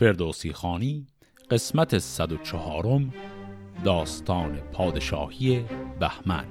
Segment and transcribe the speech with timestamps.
[0.00, 1.06] فردوسی خانی
[1.50, 3.00] قسمت 104
[3.84, 5.64] داستان پادشاهی
[6.00, 6.44] بهمن.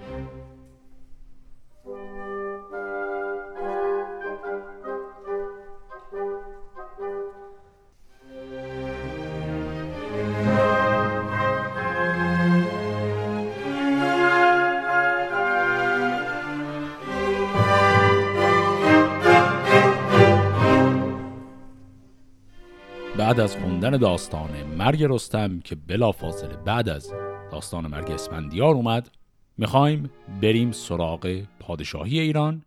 [23.90, 27.14] خوندن داستان مرگ رستم که بلافاصله بعد از
[27.52, 29.11] داستان مرگ اسفندیار اومد
[29.57, 30.10] می‌خوایم
[30.42, 32.61] بریم سراغ پادشاهی ایران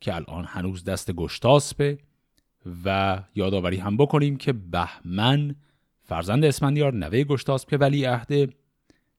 [0.00, 1.98] که الان هنوز دست گشتاسبه
[2.84, 5.54] و یادآوری هم بکنیم که بهمن
[6.02, 8.54] فرزند اسفندیار نوه گشتاسب که ولی عهد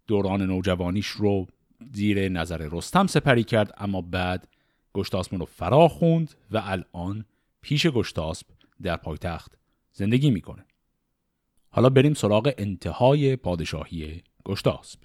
[0.07, 1.47] دوران نوجوانیش رو
[1.93, 4.47] زیر نظر رستم سپری کرد اما بعد
[4.93, 7.25] گشتاسب رو فرا خوند و الان
[7.61, 8.47] پیش گشتاسب
[8.81, 9.57] در پایتخت
[9.93, 10.67] زندگی می‌کنه.
[11.69, 14.99] حالا بریم سراغ انتهای پادشاهی گشتاسب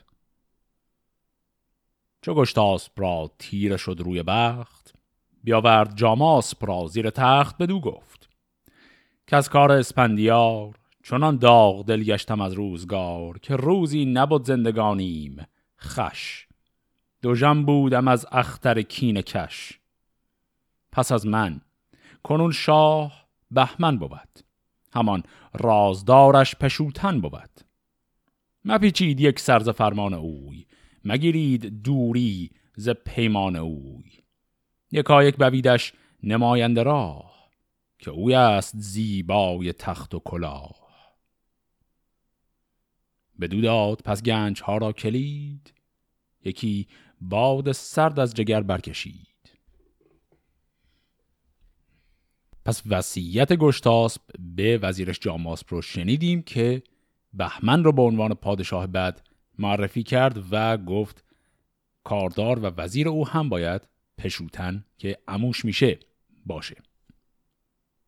[2.23, 4.95] چو گشتاسب را تیره شد روی بخت
[5.45, 8.29] بیاورد جاماسب را زیر تخت بدو گفت
[9.27, 15.47] که از کار اسپندیار چنان داغ دل گشتم از روزگار که روزی نبود زندگانیم
[15.79, 16.47] خش.
[17.23, 19.81] دوژم بودم از اختر کین کش.
[20.93, 21.61] پس از من
[22.23, 24.41] کنون شاه بهمن بود
[24.95, 25.23] همان
[25.55, 27.61] رازدارش پشوتن بود.
[28.65, 30.67] مپیچید یک سرز فرمان اوی
[31.05, 34.05] مگیرید دوری ز پیمان اوی.
[34.91, 35.93] یکا یک بویدش
[36.23, 37.51] نماینده راه
[37.99, 40.83] که اوی است زیبای تخت و کلاه.
[43.41, 45.75] بدو داد پس گنج ها را کلید
[46.45, 46.89] یکی
[47.21, 49.32] باد سرد از جگر برکشید.
[52.65, 56.83] پس وصیت گشتاسب به وزیرش جاماسپ رو شنیدیم که
[57.33, 61.25] بهمن رو به عنوان پادشاه بعد معرفی کرد و گفت
[62.05, 63.89] کاردار و وزیر او هم باید
[64.19, 65.99] پشوتن که اموش میشه
[66.47, 66.77] باشه.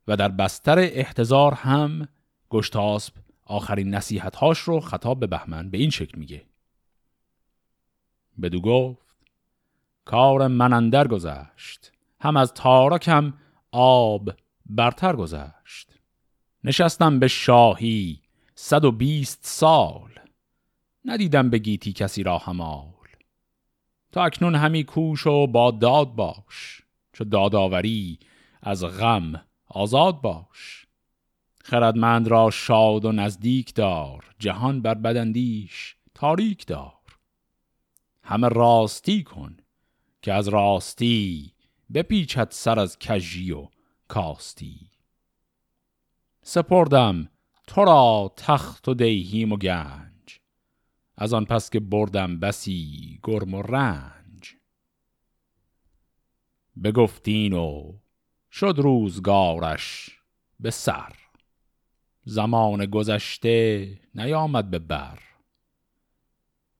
[0.09, 2.09] و در بستر احتضار هم
[2.51, 3.15] گشتاسب
[3.45, 6.43] آخرین نصیحت هاش رو خطاب به بهمن به این شکل میگه.
[8.43, 9.17] بدو گفت
[10.05, 13.35] کار من اندر گذشت هم از تارکم
[13.73, 14.31] آب
[14.67, 15.91] برتر گذشت.
[16.65, 18.21] نشستم به شاهی
[18.55, 20.11] صد و بیست سال.
[21.05, 22.95] ندیدم به گیتی کسی را همال.
[24.13, 26.83] تا اکنون همی کوش و با داد باش.
[27.13, 28.19] چو داداوری
[28.63, 30.87] از غم آزاد باش.
[31.65, 34.25] خردمند را شاد و نزدیک دار.
[34.39, 36.93] جهان بر بدندیش تاریک دار.
[38.23, 39.57] همه راستی کن
[40.23, 41.53] که از راستی
[41.95, 43.69] بپیچد سر از کجی و
[44.09, 44.91] کاستی.
[46.43, 47.29] سپردم
[47.67, 50.41] تو را تخت و دیهیم و گنج.
[51.17, 54.55] از آن پس که بردم بسی گرم و رنج.
[56.85, 57.93] بگفتین و
[58.51, 60.11] شد روزگارش
[60.61, 61.13] به سر.
[62.25, 65.19] زمان گذشته نیامد به بر.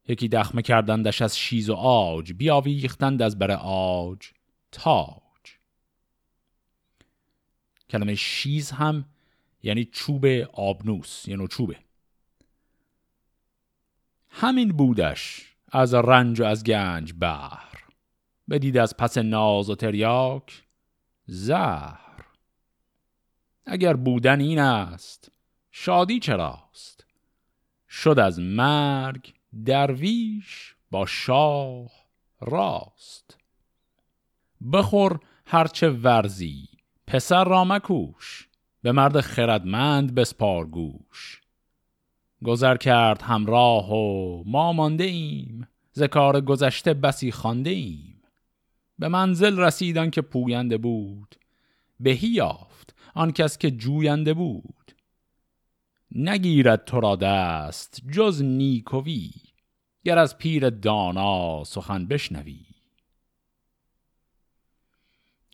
[0.09, 4.31] یکی دخمه کردندش از شیز و آج بیاویختند از بر آج.
[4.73, 5.24] تا
[7.95, 9.05] کلمه شیز هم
[9.63, 11.79] یعنی چوب آبنوس یعنی چوبه.
[14.31, 17.85] همین بودش از رنج و از گنج بهر
[18.51, 20.63] بدید از پس ناز و تریاک
[21.27, 22.27] زهر.
[23.67, 25.31] اگر بودن این است
[25.71, 27.05] شادی چراست؟
[27.89, 29.35] شد از مرگ
[29.67, 31.91] درویش با شاه
[32.41, 33.39] راست.
[34.73, 36.74] بخور هرچه ورزی.
[37.07, 38.49] پسر را مکوش
[38.83, 41.41] به مرد خردمند بسپار گوش
[42.45, 48.23] گذر کرد همراه و ما مانده ایم ذکار گذشته بسی خانده ایم
[48.99, 51.37] به منزل رسیدن که پوینده بود
[52.01, 54.93] بهی یافت آن کس که جوینده بود.
[56.15, 59.31] نگیرد تو را دست جز نیکوی
[60.05, 62.74] گر از پیر دانا سخن بشنوی.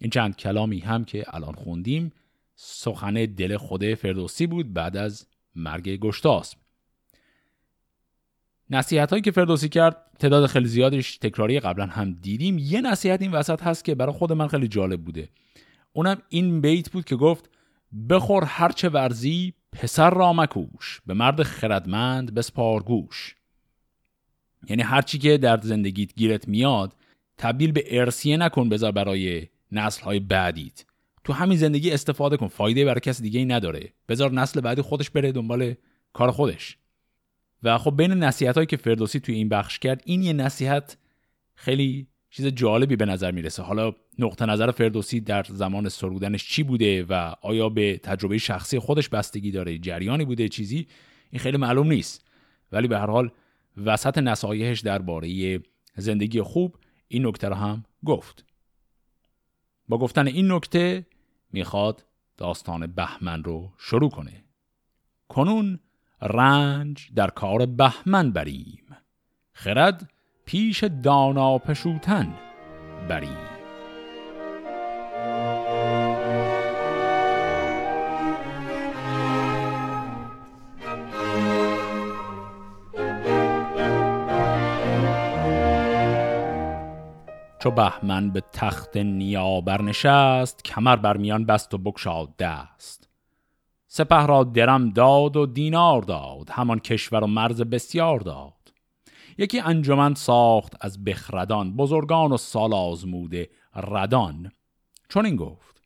[0.01, 2.13] این چند کلامی هم که الان خوندیم
[2.55, 6.59] سخن دل خود فردوسی بود بعد از مرگ گشتاسب.
[8.71, 12.59] نصیحت هایی که فردوسی کرد تعداد خیلی زیادش تکراری قبلا هم دیدیم.
[12.59, 15.29] یه نصیحت این وسط هست که برای خود من خیلی جالب بوده.
[15.93, 17.51] اونم این بیت بود که گفت
[18.11, 23.37] بخور هرچه ورزی پسر را مکوش به مرد خردمند بسپار گوش.
[24.69, 26.97] یعنی هرچی که در زندگیت گیرت میاد
[27.39, 30.85] تبدیل به ارسیه نکن بذار برای نسل های بعدیت.
[31.25, 32.49] تو همین زندگی استفاده کن.
[32.49, 33.93] فایده برای کسی دیگه ای نداره.
[34.09, 35.75] بذار نسل بعدی خودش بره دنبال
[36.13, 36.77] کار خودش.
[37.63, 40.97] و خب بین نصیحت هایی که فردوسی توی این بخش کرد این یه نصیحت
[41.55, 43.63] خیلی چیز جالبی به نظر می‌رسه.
[43.63, 49.09] حالا نقطه نظر فردوسی در زمان سرودنش چی بوده و آیا به تجربه شخصی خودش
[49.09, 50.87] بستگی داره جریانی بوده چیزی
[51.31, 52.25] این خیلی معلوم نیست.
[52.73, 53.31] ولی به هر حال
[53.85, 55.61] وسط نصایحش درباره
[55.97, 56.77] زندگی خوب
[57.09, 58.45] این نکته رو هم گفت.
[59.91, 61.07] با گفتن این نکته
[61.53, 62.05] می‌خواد
[62.37, 64.45] داستان بهمن رو شروع کنه.
[65.29, 65.81] کنون
[66.23, 68.97] رنج در کار بهمن بریم.
[69.53, 70.11] خرد
[70.45, 72.35] پیش دانا پشوتن
[73.09, 73.50] بریم.
[87.63, 93.09] چو بهمن به تخت نیا برنشست کمر بر میان بست و بکشاد دست.
[93.87, 98.73] سپه را درم داد و دینار داد همان کشور و مرز بسیار داد.
[99.39, 104.51] یکی انجمن ساخت از بخردان بزرگان و سال آزموده ردان.
[105.09, 105.83] چون این گفت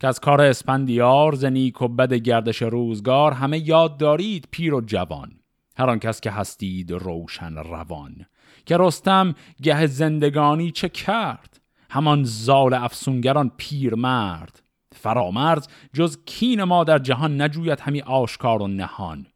[0.00, 5.40] که از کار اسپندیار زنیک و بد گردش روزگار همه یاد دارید پیر و جوان
[5.76, 8.26] هر کس که هستید روشن روان.
[8.70, 14.62] که رستم گه زندگانی چه کرد؟ همان زال افسونگران پیر مرد
[14.92, 19.26] فرامرز جز کین ما در جهان نجوید همی آشکار و نهان.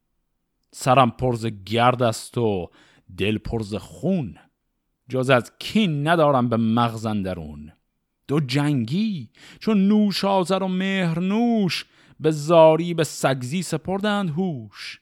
[0.72, 2.70] سرم پرز گرد است و
[3.16, 4.38] دل پرز خون.
[5.08, 7.72] جز از کین ندارم به مغزن درون
[8.28, 9.30] دو جنگی
[9.60, 11.84] چون نوش آزر و مهر نوش
[12.20, 15.00] به زاری به سگزی سپردند هوش.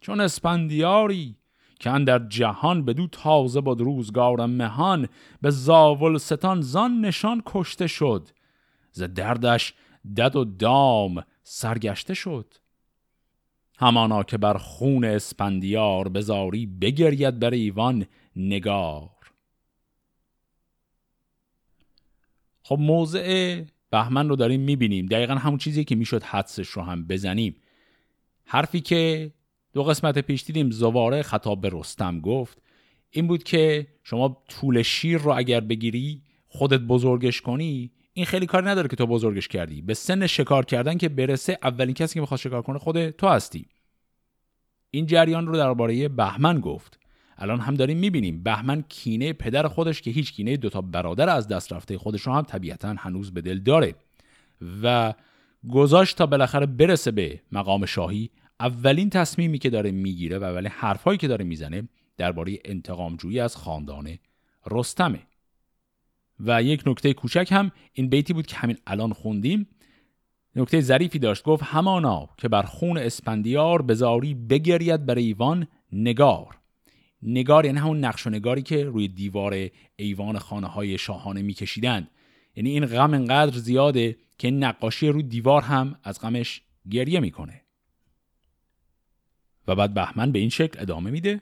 [0.00, 1.36] چون اسپندیاری
[1.78, 5.08] که در جهان به دو تازه بود روزگار مهان
[5.42, 8.28] به زاول ستان زان نشان کشته شد.
[8.92, 9.74] ز دردش
[10.16, 12.54] دد و دام سرگشته شد.
[13.78, 18.06] همانا که بر خون اسپندیار بزاری بگرید بر ایوان
[18.36, 19.10] نگار.
[22.62, 25.06] خب موضع بهمن رو داریم می‌بینیم.
[25.06, 27.56] دقیقا همون چیزی که می‌شد حدسش رو هم بزنیم.
[28.44, 29.32] حرفی که
[29.76, 32.62] دو قسمت پیش دیدیم زواره خطاب به رستم گفت.
[33.10, 38.66] این بود که شما طول شیر رو اگر بگیری خودت بزرگش کنی این خیلی کاری
[38.66, 39.82] نداره که تو بزرگش کردی.
[39.82, 43.66] به سن شکار کردن که برسه اولین کسی که می‌خواد شکار کنه خود تو هستی.
[44.90, 46.98] این جریان رو درباره بهمن گفت.
[47.38, 51.72] الان هم داریم می‌بینیم بهمن کینه پدر خودش که هیچ کینه دوتا برادر از دست
[51.72, 53.94] رفته خودش رو هم طبیعتا هنوز به دل داره
[54.82, 55.14] و
[55.70, 58.30] گذاشت تا بالاخره برسه به مقام شاهی.
[58.60, 63.56] اولین تصمیمی که داره می‌گیره و اولین حرفهایی که داره می‌زنه درباره انتقام جویی از
[63.56, 64.18] خاندان
[64.70, 65.22] رستمه.
[66.40, 69.68] و یک نکته کوچک هم این بیتی بود که همین الان خوندیم.
[70.56, 76.58] نکته ظریفی داشت گفت همانا که بر خون اسپندیار بزاری بگرید بر ایوان نگار.
[77.22, 82.10] نگار یعنی همون نقش و نگاری که روی دیوار ایوان خانه های شاهانه میکشیدند.
[82.56, 87.65] یعنی این غم انقدر زیاده که نقاشی روی دیوار هم از غمش گریه می‌کنه.
[89.68, 91.40] و بعد بهمن به این شکل ادامه میده.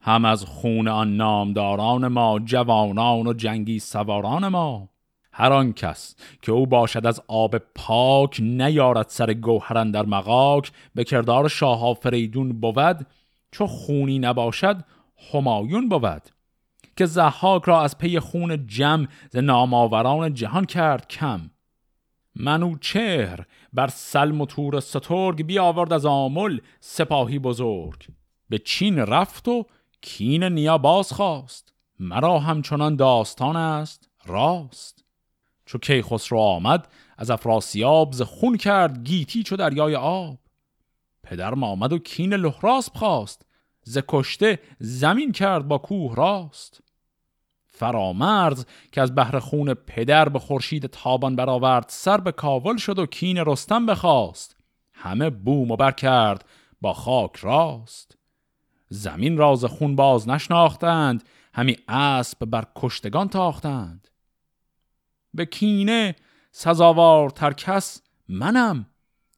[0.00, 4.88] هم از خون آن نامداران ما جوانان و جنگی سواران ما.
[5.32, 11.04] هر آن کس که او باشد از آب پاک نیارد سر گوهرن در مقاک به
[11.04, 13.06] کردار شاه فریدون بود
[13.50, 14.84] چو خونی نباشد
[15.32, 16.22] همایون بود.
[16.96, 21.50] که زحاک را از پی خون جم ز نامآوران جهان کرد کم.
[22.36, 28.06] منو چهر بر سلم و تور سترگ بیاورد از آمل سپاهی بزرگ.
[28.48, 29.66] به چین رفت و
[30.00, 31.74] کین نیا باز خواست.
[31.98, 35.04] مرا همچنان داستان است راست.
[35.66, 36.88] چو کیخسرو آمد
[37.18, 40.38] از افراسیاب ز خون کرد گیتی چو دریای آب.
[41.22, 43.46] پدرم آمد و کین لحراس خواست
[43.82, 46.80] ز کشته زمین کرد با کوه راست.
[47.82, 53.06] فرامرز که از بحر خون پدر به خورشید تابان برآورد سر به کاول شد و
[53.06, 54.56] کین رستم بخواست.
[54.92, 56.48] همه بوم و بر کرد
[56.80, 58.18] با خاک راست.
[58.88, 61.24] زمین راز خون باز نشناختند
[61.54, 64.08] همی اسب بر کشتگان تاختند.
[65.34, 66.16] به کینه
[66.52, 68.86] سزاوار ترکس منم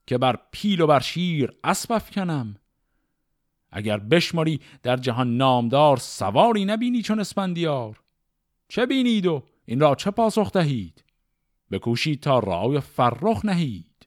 [0.06, 2.56] که بر پیل و بر شیر اسب افکنم.
[3.70, 8.03] اگر بشماری در جهان نامدار سواری نبینی چون اسپندیار
[8.68, 11.04] چه بینید و این را چه پاسخ دهید؟
[11.70, 14.06] بکوشید تا رای فرخ نهید.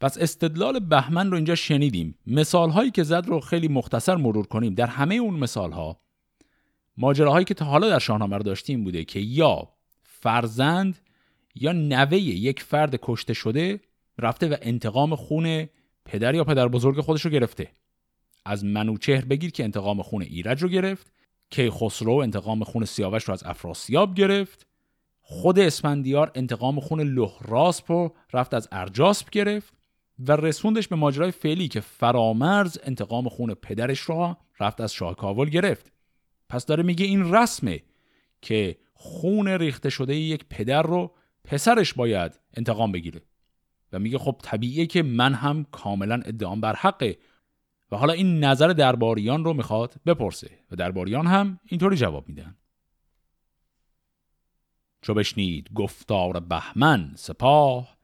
[0.00, 2.18] پس استدلال بهمن رو اینجا شنیدیم.
[2.26, 4.74] مثال هایی که زد رو خیلی مختصر مرور کنیم.
[4.74, 6.00] در همه اون مثال ها
[6.96, 9.68] ماجراهایی که تا حالا در شاهنامه رو داشتیم بوده که یا
[10.02, 10.98] فرزند
[11.54, 13.80] یا نوه یک فرد کشته شده
[14.18, 15.68] رفته و انتقام خون
[16.04, 17.70] پدر یا پدر بزرگ خودش رو گرفته.
[18.44, 21.12] از منوچهر بگیر که انتقام خون ایرج رو گرفت.
[21.50, 24.66] که خسرو انتقام خون سیاوش رو از افراسیاب گرفت.
[25.20, 29.74] خود اسفندیار انتقام خون لهراسپ رو رفت از ارجاسپ گرفت
[30.18, 35.48] و رسوندش به ماجرای فعلی که فرامرز انتقام خون پدرش رو رفت از شاه کاول
[35.48, 35.92] گرفت.
[36.48, 37.82] پس داره میگه این رسمه
[38.42, 43.22] که خون ریخته شده یک پدر رو پسرش باید انتقام بگیره.
[43.92, 47.16] و میگه خب طبیعیه که من هم کاملا ادعام بر حقه.
[47.90, 52.56] و حالا این نظر درباریان رو می‌خواد بپرسه و درباریان هم اینطوری جواب میدن.
[55.02, 57.96] چو بشنید گفتار بهمن سپاه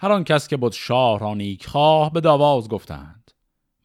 [0.00, 3.30] هر آن کس که بود شاه را خواه به داواز گفتند.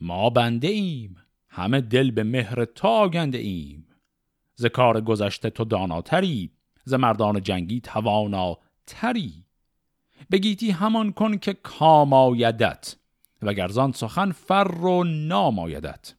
[0.01, 1.15] ما بنده ایم
[1.49, 3.87] همه دل به مهر تا گنده ایم.
[4.55, 6.51] ز کار گذشته تو داناتری
[6.85, 9.45] ز مردان جنگی تواناتری.
[10.31, 12.95] بگیتی همان کن که کام آیدت
[13.41, 16.13] و گرزان سخن فر و نام آیدت.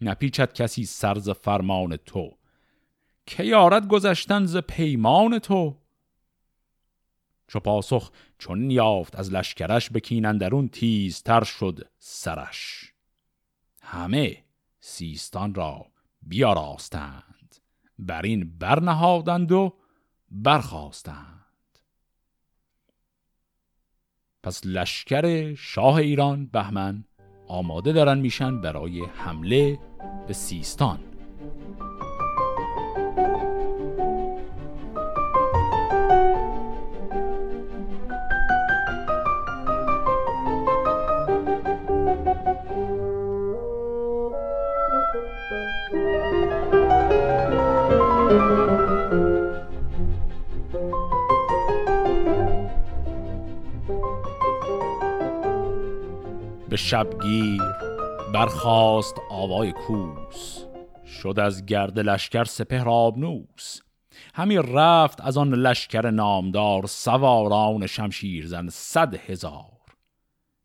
[0.00, 2.38] نپیچد کسی سرز فرمان تو.
[3.26, 5.76] که یارد گذشتن ز پیمان تو؟
[7.48, 12.92] چو پاسخ چون یافت از لشکرش بکینن درون تیزتر شد سرش.
[13.82, 14.44] همه
[14.80, 15.86] سیستان را
[16.22, 17.56] بیاراستند.
[17.98, 19.78] بر این برنهادند و
[20.30, 21.35] برخواستند
[24.46, 27.04] پس لشکر شاه ایران بهمن
[27.48, 29.78] آماده دارن میشن برای حمله
[30.26, 30.98] به سیستان.
[56.76, 57.62] به شبگیر
[58.34, 60.64] برخاست آوای کوس.
[61.06, 63.80] شد از گرد لشکر سپهر آبنوس.
[64.34, 69.80] همی رفت از آن لشکر نامدار سواران شمشیر زن صد هزار.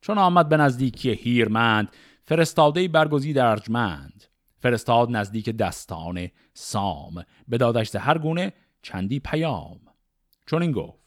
[0.02, 1.90] چون آمد به نزدیکی هیرمند
[2.24, 4.24] فرستاده برگزید ارجمند.
[4.60, 7.24] فرستاد نزدیک دستان سام.
[7.48, 9.80] به دادش هر گونه چندی پیام.
[10.46, 11.01] چون این گفت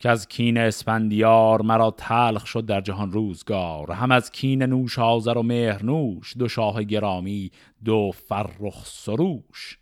[0.00, 3.92] که از کین اسفندیار مرا تلخ شد در جهان روزگار.
[3.92, 7.50] هم از کین نوش آزر و مهرنوش دو شاه گرامی
[7.84, 9.78] دو فرخ سروش.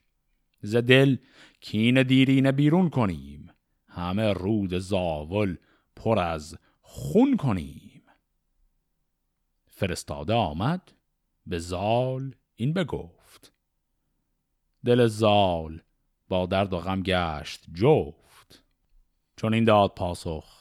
[0.61, 1.17] ز دل
[1.61, 3.51] کین دیرین بیرون کنیم
[3.89, 5.57] همه رود زاول
[5.97, 8.03] پر از خون کنیم.
[9.67, 10.93] فرستاده آمد
[11.47, 13.53] به زال این بگفت.
[14.85, 15.83] دل زال
[16.29, 18.26] با درد و غم گشت جفت.
[19.37, 20.57] چون این داد پاسخ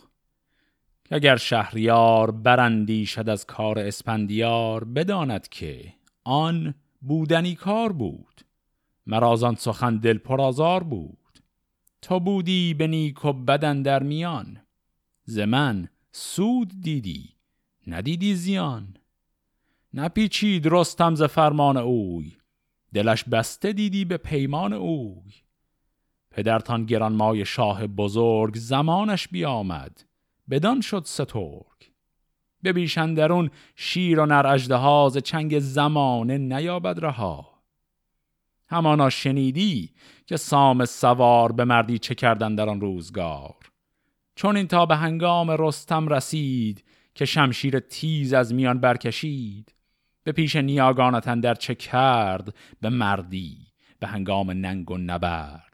[1.05, 8.41] که اگر شهریار برندی شد از کار اسپندیار بداند که آن بودنی کار بود
[9.07, 11.17] مرازان سخن دل پرازار بود.
[12.01, 14.61] تو بودی به نیک و بدن در میان
[15.23, 15.39] ز
[16.11, 17.35] سود دیدی
[17.87, 18.97] ندیدی زیان.
[19.93, 22.37] نپیچید رستم ز فرمان اوی
[22.93, 25.33] دلش بسته دیدی به پیمان اوی.
[26.35, 30.03] پدرتان گرانمای شاه بزرگ زمانش بیامد.
[30.49, 31.91] بدان شد سترگ.
[32.61, 37.61] به بیشندرون شیر و نر اژدها چنگ زمانه نیابد رها.
[38.67, 39.91] همانا شنیدی
[40.25, 43.55] که سام سوار به مردی چه کردن در آن روزگار؟
[44.35, 49.73] چون این تا به هنگام رستم رسید که شمشیر تیز از میان برکشید.
[50.23, 53.57] به پیش نیاگانتن در چه کرد به مردی؟
[53.99, 55.64] به هنگام ننگ و نبرد.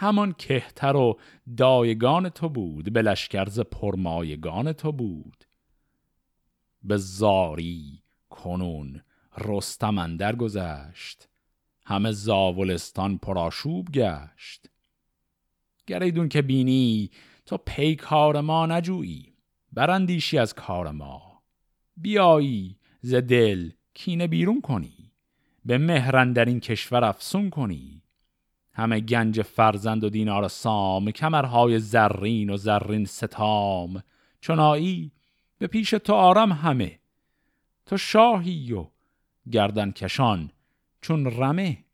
[0.00, 1.18] همان کهتر و
[1.56, 5.44] دایگان تو بود به لشکرز پرمایگان تو بود.
[6.82, 9.02] به زاری کنون
[9.38, 11.28] رستم اندر گذشت
[11.86, 14.70] همه زاولستان پراشوب گشت.
[15.86, 17.10] گریدون که بینی
[17.46, 19.34] تو پی کار ما نجویی
[19.72, 21.42] برندیشی از کار ما.
[21.96, 25.12] بیایی ز دل کینه بیرون کنی
[25.64, 28.02] به مهرن در این کشور افسون کنی.
[28.80, 34.02] همه گنج فرزند و دینار سام کمرهای زرین و زرین ستام.
[34.40, 35.12] چنایی؟
[35.58, 36.98] به پیش تو آرم همه.
[37.86, 38.86] تو شاهی و
[39.50, 40.50] گردن کشان
[41.00, 41.84] چون رمه.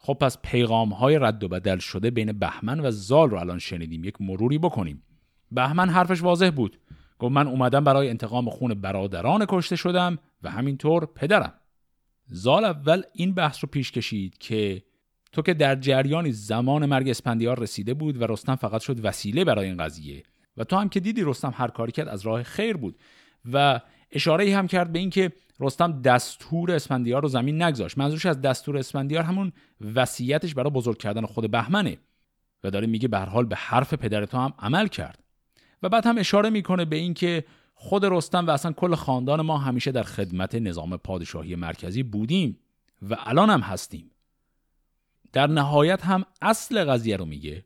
[0.00, 4.04] خب پس پیغام های رد و بدل شده بین بهمن و زال رو الان شنیدیم.
[4.04, 5.02] یک مروری بکنیم.
[5.52, 6.80] بهمن حرفش واضح بود.
[7.18, 11.52] گفت من اومدم برای انتقام خون برادران کشته شدم و همینطور پدرم.
[12.28, 14.82] زال اول این بحث رو پیش کشید که
[15.32, 19.66] تو که در جریانی زمان مرگ اسپندیار رسیده بود و رستم فقط شد وسیله برای
[19.66, 20.22] این قضیه.
[20.56, 22.98] و تو هم که دیدی رستم هر کاری کرد از راه خیر بود.
[23.52, 23.80] و
[24.10, 27.98] اشاره ای هم کرد به اینکه رستم دستور اسفندیار رو زمین نگذاشت.
[27.98, 29.52] منظورش از دستور اسفندیار همون
[29.94, 31.98] وصیتش برای بزرگ کردن خود بهمنه.
[32.64, 35.18] و داره میگه به حال به حرف پدر تو هم عمل کرد.
[35.82, 37.44] و بعد هم اشاره می‌کنه به اینکه
[37.78, 42.58] خود رستم و اصلا کل خاندان ما همیشه در خدمت نظام پادشاهی مرکزی بودیم
[43.10, 44.10] و الان هم هستیم.
[45.32, 47.64] در نهایت هم اصل قضیه رو میگه.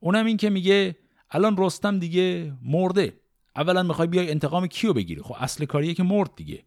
[0.00, 0.96] اونم این که میگه
[1.30, 3.20] الان رستم دیگه مرده.
[3.56, 6.62] اولا می‌خوای بیای انتقام کیو بگیری؟ خب اصل کاریه که مرد دیگه.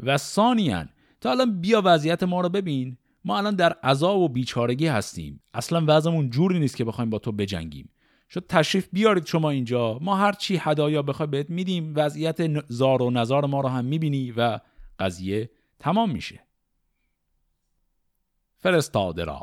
[0.00, 0.84] و ثانیا
[1.20, 2.96] تا الان بیا وضعیت ما رو ببین.
[3.24, 5.42] ما الان در عذاب و بیچارگی هستیم.
[5.54, 7.88] اصلا وضعمون جوری نیست که بخوایم با تو بجنگیم.
[8.30, 9.98] شد تشریف بیارید شما اینجا.
[10.00, 14.32] ما هر چی هدایا بخوای بهت میدیم وضعیت زار و نزار ما رو هم می‌بینی
[14.32, 14.60] و
[14.98, 16.40] قضیه تمام میشه.
[18.56, 19.42] فرستاده را.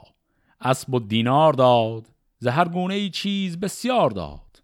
[0.62, 2.08] اسب و دینار داد
[2.39, 4.63] زهر گونه ای چیز بسیار داد.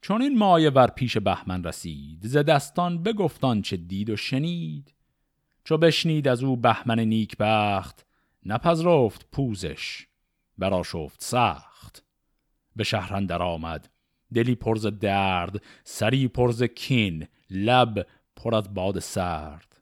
[0.00, 4.94] چون این مایه ور پیش بهمن رسید ز دستان بگفتان چه دید و شنید.
[5.64, 8.06] چو بشنید از او بهمن نیکبخت
[8.46, 10.06] نپذرفت پوزش
[10.58, 12.07] برا شفت سخت.
[12.78, 13.88] به شهر آمد
[14.34, 18.06] دلی پرز درد سری پرز کین لب
[18.36, 19.80] پر از باد سرد.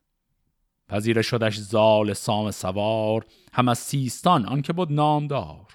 [0.89, 5.67] پذیره شدش زال سام سوار هم از سیستان آنکه بود نامدار.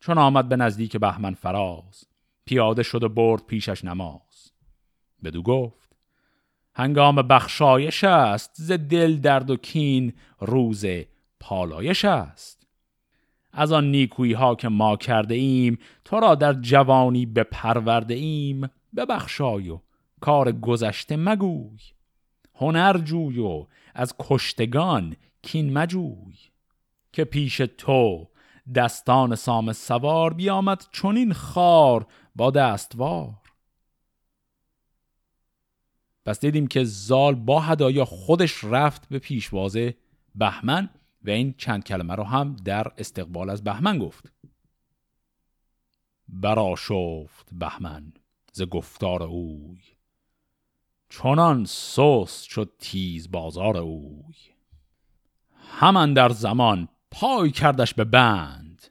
[0.00, 2.04] چون آمد به نزدیک بهمن فراز
[2.44, 4.52] پیاده شد و برد پیشش نماز.
[5.24, 5.96] بدو گفت
[6.74, 10.84] هنگام بخشایش است ز دل درد و کین روز
[11.40, 12.67] پالایش است.
[13.52, 18.68] از آن نیکویی ها که ما کرده ایم تو را در جوانی به پرورده ایم
[18.96, 19.80] ببخشای و
[20.20, 21.78] کار گذشته مگوی.
[22.54, 26.34] هنر جوی و از کشتگان کین مجوی.
[27.12, 28.28] که پیش تو
[28.74, 33.34] دستان سام سوار بیامد چونین خار با دستوار.
[36.24, 39.94] پس دیدیم که زال با هدایا خودش رفت به پیشوازه
[40.34, 40.90] بهمن.
[41.24, 44.32] و این چند کلمه رو هم در استقبال از بهمن گفت.
[46.28, 48.12] برا شفت بهمن
[48.52, 49.80] ز گفتار اوی
[51.08, 54.34] چنان سوس شد تیز بازار اوی.
[55.54, 58.86] همان در زمان پای کردش به بند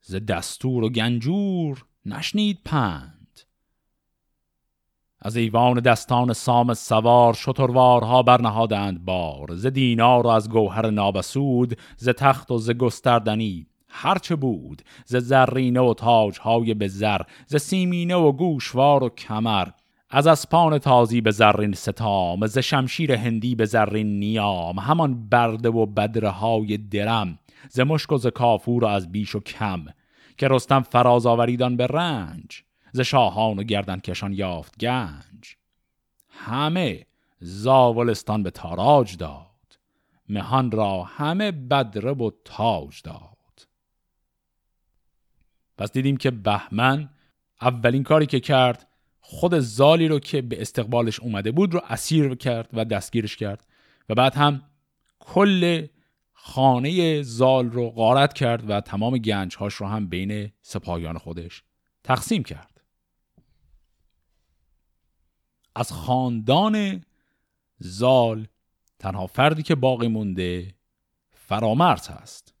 [0.00, 3.17] ز دستور و گنجور نشنید پند.
[5.28, 9.54] از ایوان دستان سام سوار شتروارها برنهادند بار.
[9.54, 15.80] ز دینار و از گوهر نابسود ز تخت و ز گستردنی هرچه بود ز زرینه
[15.80, 19.68] و تاجهای به زر ز سیمینه و گوشوار و کمر
[20.10, 25.86] از اسپان تازی به زرین ستام ز شمشیر هندی به زرین نیام همان برده و
[25.86, 27.38] بدره های درم
[27.70, 29.84] ز مشک و ز کافور و از بیش و کم
[30.38, 32.67] که رستم فراز آوریدان به رنج.
[32.92, 35.56] ز شاهان و گردن کشان یافت گنج.
[36.28, 37.06] همه
[37.40, 39.48] زاولستان به تاراج داد.
[40.28, 43.68] مهان را همه بدره و تاج داد.
[45.78, 47.08] پس دیدیم که بهمن
[47.60, 48.88] اولین کاری که کرد
[49.20, 53.66] خود زالی رو که به استقبالش اومده بود رو اسیر کرد و دستگیرش کرد
[54.08, 54.62] و بعد هم
[55.20, 55.86] کل
[56.32, 61.62] خانه زال رو غارت کرد و تمام گنجهاش رو هم بین سپاهیان خودش
[62.04, 62.77] تقسیم کرد.
[65.78, 67.04] از خاندان
[67.78, 68.46] زال
[68.98, 70.74] تنها فردی که باقی مونده
[71.32, 72.54] فرامرز هست.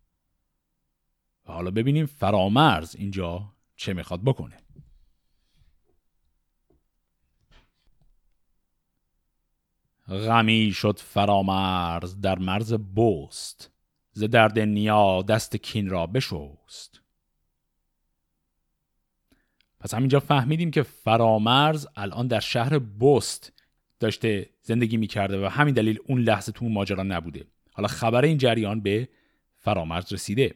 [1.46, 4.56] و حالا ببینیم فرامرز اینجا چه می‌خواد بکنه.
[10.08, 13.70] غمی شد فرامرز در مرز بست
[14.12, 17.02] ز درد نیا دست کین را بشوست
[19.88, 23.52] پس همینجا فهمیدیم که فرامرز الان در شهر بست
[24.00, 27.44] داشته زندگی می‌کرده و همین دلیل اون لحظه تو ماجرا نبوده.
[27.72, 29.08] حالا خبر این جریان به
[29.56, 30.54] فرامرز رسیده.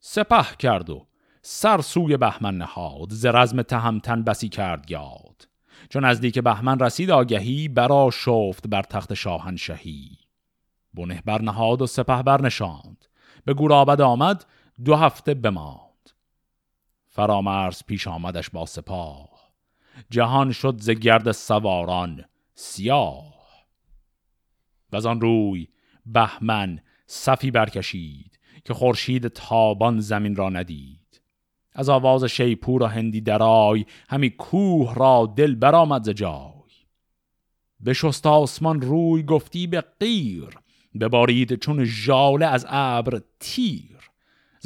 [0.00, 1.06] سپه کرد و
[1.42, 5.48] سر سوی بهمن نهاد ز رزم تهمتن بسی کرد یاد.
[5.88, 10.18] چون نزدیک بهمن رسید آگهی برا شفت بر تخت شاهنشهی
[10.94, 13.04] بنه برنهاد و سپه برنشاند.
[13.44, 14.46] به گورابد آمد
[14.84, 15.85] دو هفته بماند
[17.16, 19.28] فرامرز پیش آمدش با سپاه.
[20.10, 22.24] جهان شد ز گرد سواران
[22.54, 23.34] سیاه.
[24.92, 25.68] و آن روی
[26.06, 31.22] بهمن صفی برکشید که خورشید تابان زمین را ندید.
[31.72, 36.70] از آواز شیپور و هندی درای همی کوه را دل برآمد ز جای.
[37.80, 40.58] به شست آسمان روی گفتی به غیر
[41.00, 43.95] ببارید چون ژاله از ابر تیر.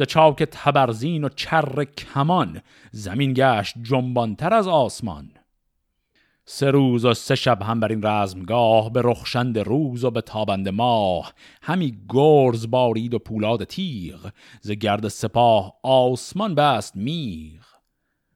[0.00, 2.60] ز چاک تبرزین و چر کمان
[2.92, 5.30] زمین گشت جنبانتر از آسمان.
[6.44, 10.68] سه روز و سه شب هم بر این رزمگاه به رخشند روز و به تابند
[10.68, 11.32] ماه.
[11.62, 17.64] همی گرز بارید و پولاد تیغ ز گرد سپاه آسمان بست میغ.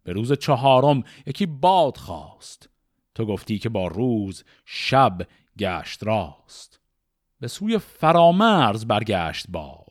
[0.02, 2.68] به روز چهارم یکی باد خواست
[3.14, 5.26] تو گفتی که با روز شب
[5.58, 6.80] گشت راست.
[7.40, 9.83] به سوی فرامرز برگشت باد.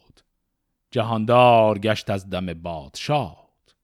[0.93, 3.75] جهاندار گشت از دم باد شاد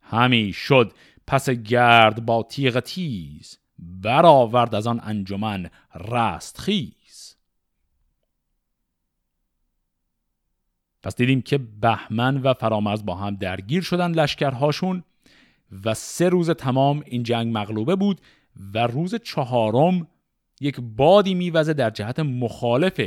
[0.00, 0.92] همی شد
[1.26, 7.36] پس گرد با تیغ تیز برآورد از آن انجمن رست خیز.
[11.02, 15.04] پس دیدیم که بهمن و فرامرز با هم درگیر شدن لشکرهاشون
[15.84, 18.20] و سه روز تمام این جنگ مغلوبه بود
[18.74, 20.08] و روز چهارم
[20.60, 23.00] یک بادی میوزه در جهت مخالف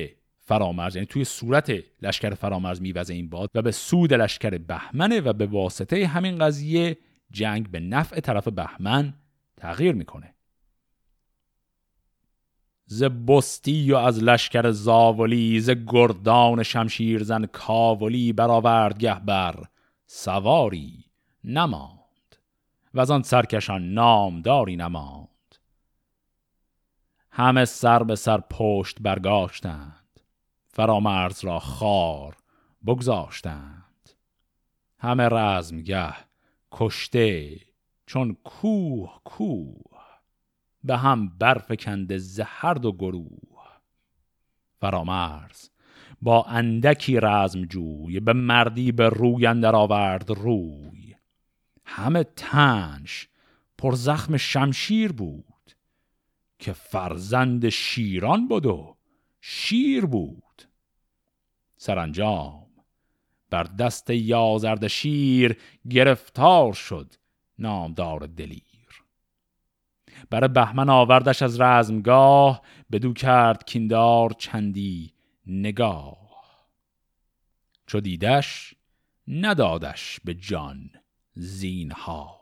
[0.44, 0.96] فرامرز.
[0.96, 5.46] یعنی توی صورت لشکر فرامرز میوزه این باد و به سود لشکر بهمنه و به
[5.46, 6.98] واسطه همین قضیه
[7.32, 9.14] جنگ به نفع طرف بهمن
[9.58, 10.34] تغییر می‌کنه.
[12.86, 19.64] ز بستی و از لشکر زاولی ز گردان شمشیرزن کاولی برآورد گه بر
[20.06, 21.06] سواری
[21.44, 22.36] نماند
[22.94, 25.28] و از آن سرکشان نامداری نماند.
[27.32, 30.01] همه سر به سر پشت برگاشتند.
[30.82, 32.38] فرامرز را خار
[32.86, 34.10] بگذاشتند.
[35.00, 36.14] همه رزمگه
[36.72, 37.60] کشته
[38.06, 40.02] چون کوه کوه
[40.84, 43.68] به هم برفکنده زهرد و گروه.
[44.80, 45.70] فرامرز
[46.22, 51.16] با اندکی رزم جوی به مردی به روی اندر آورد روی.
[51.86, 53.28] همه تنش
[53.78, 55.72] پر زخم شمشیر بود
[56.60, 58.98] که فرزند شیران بود و
[59.42, 60.51] شیر بود.
[61.84, 62.66] سرانجام.
[63.50, 65.58] بر دست یازرد شیر
[65.90, 67.14] گرفتار شد
[67.60, 69.04] نامدار دلیر.
[70.30, 75.14] بر بهمن آوردش از رزمگاه بدو کرد کیندار چندی
[75.48, 76.18] نگاه.
[77.88, 78.76] چو دیدش
[79.28, 80.90] ندادش به جان
[81.34, 82.42] زینها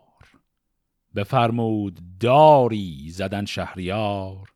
[1.16, 4.54] بفرمود داری زدن شهریار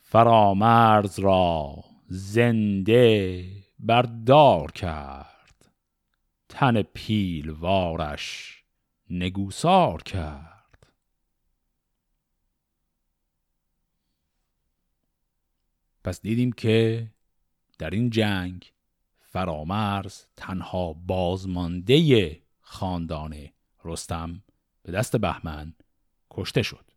[0.00, 5.70] فرامرز را زنده بردار کرد.
[6.48, 8.56] تن پیلوارش
[9.10, 10.86] نگوسار کرد.
[16.04, 17.06] پس دیدیم که
[17.78, 18.72] در این جنگ
[19.20, 23.36] فرامرز تنها بازمانده خاندان
[23.84, 24.42] رستم
[24.82, 25.74] به دست بهمن
[26.30, 26.90] کشته شد.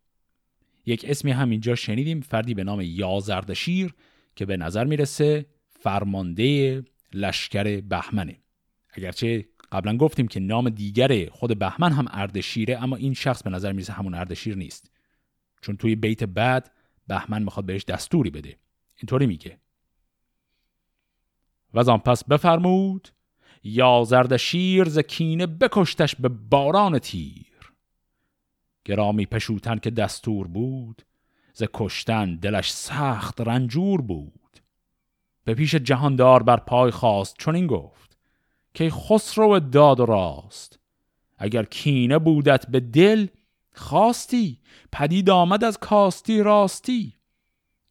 [0.86, 3.94] یک اسمی هم اینجا شنیدیم فردی به نام یازردشیر
[4.36, 5.46] که به نظر می‌رسه
[5.84, 8.40] فرمانده لشکر بهمنه.
[8.90, 13.72] اگرچه قبلا گفتیم که نام دیگر خود بهمن هم اردشیره اما این شخص به نظر
[13.72, 14.90] می‌رسه همون اردشیر نیست.
[15.60, 16.70] چون توی بیت بعد
[17.06, 18.56] بهمن می‌خواد بهش دستوری بده.
[18.96, 19.58] اینطوری میگه.
[21.74, 23.08] و آن پس بفرمود
[23.62, 27.72] یا زرد شیر ز کینه بکشتش به باران تیر.
[28.84, 31.02] گرامی پشوتن که دستور بود
[31.52, 34.43] ز کشتن دلش سخت رنجور بود.
[35.44, 38.18] به پیش جهاندار بر پای خواست چون این گفت
[38.74, 40.78] که خسرو داد و راست
[41.38, 43.26] اگر کینه بودت به دل
[43.74, 44.60] خواستی
[44.92, 47.14] پدید آمد از کاستی راستی.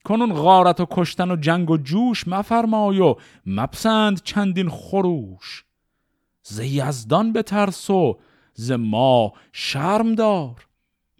[0.05, 5.65] کنون غارت و کشتن و جنگ و جوش مفرمای و مپسند چندین خروش.
[6.43, 8.19] ز یزدان به ترس و
[8.53, 10.67] ز ما شرم دار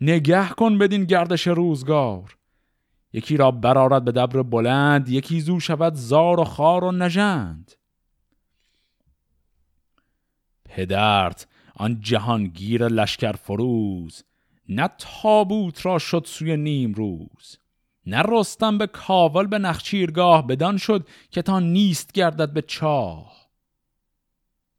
[0.02, 2.38] نگه کن بدین گردش روزگار.
[3.14, 7.72] یکی را برارد به دبر بلند یکی زو شود زار و خار و نژند.
[10.66, 14.24] پدرت آن جهانگیر لشکر فروز
[14.70, 17.58] نه تابوت را شد سوی نیم روز
[18.06, 23.34] نه رستم به کاول به نخچیرگاه بدان شد که تا نیست گردد به چاه.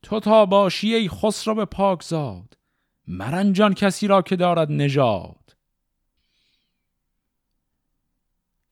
[0.02, 2.56] تو تا باشی ای خسرو به پاک زاد
[3.08, 5.43] مرنجان کسی را که دارد نژاد.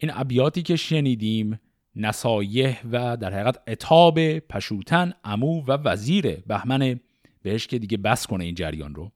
[0.03, 1.61] این ابیاتی که شنیدیم
[1.97, 7.01] نصایح و در حقیقت اتاب پشوتن امو و وزیر بهمن
[7.43, 9.12] بهش که دیگه بس کنه این جریان رو.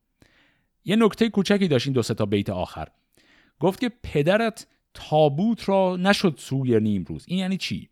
[0.85, 2.89] یه نکته کوچکی داشت این دو تا بیت آخر.
[3.61, 7.25] گفت که پدرت تابوت را نشد سوی نیم روز.
[7.29, 7.89] این یعنی چی؟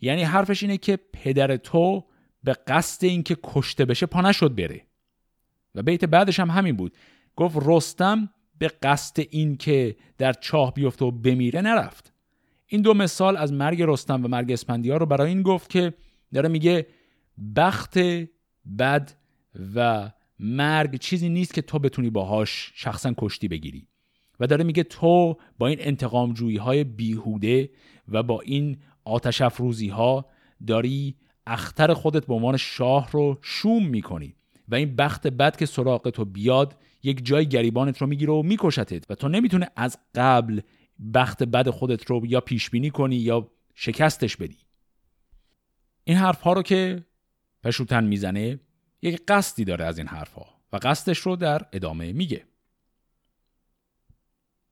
[0.00, 2.04] یعنی حرفش اینه که پدر تو
[2.42, 4.86] به قصد اینکه کشته بشه پا نشد بره.
[5.74, 6.96] و بیت بعدش هم همین بود.
[7.36, 12.12] گفت رستم به قصد این که در چاه بیفته و بمیره نرفت.
[12.66, 15.94] این دو مثال از مرگ رستم و مرگ اسپندیار رو برای این گفت که
[16.34, 16.86] داره میگه
[17.56, 17.98] بخت
[18.78, 19.12] بد
[19.74, 23.88] و مرگ چیزی نیست که تو بتونی باهاش شخصا کشتی بگیری.
[24.40, 27.70] و داره میگه تو با این انتقام جویی های بیهوده
[28.08, 30.26] و با این آتش افروزی ها
[30.66, 34.34] داری اختر خودت به عنوان شاه رو شوم می‌کنی.
[34.68, 39.10] و این بخت بد که سراغ تو بیاد یک جای گریبانت رو می‌گیره و میکشتت
[39.10, 40.60] و تو نمی‌تونه از قبل
[41.14, 44.58] بخت بد خودت رو یا پیش بینی کنی یا شکستش بدی.
[46.04, 47.04] این حرف ها رو که
[47.62, 48.60] پشوتن می‌زنه
[49.02, 52.44] یک قصدی داره از این حرف ها و قصدش رو در ادامه میگه.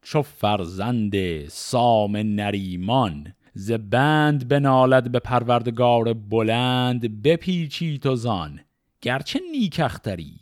[0.02, 8.60] چو فرزند سام نریمان ز بند بنالد به پروردگار بلند بپیچی تو زان
[9.00, 10.41] گرچه نیکختری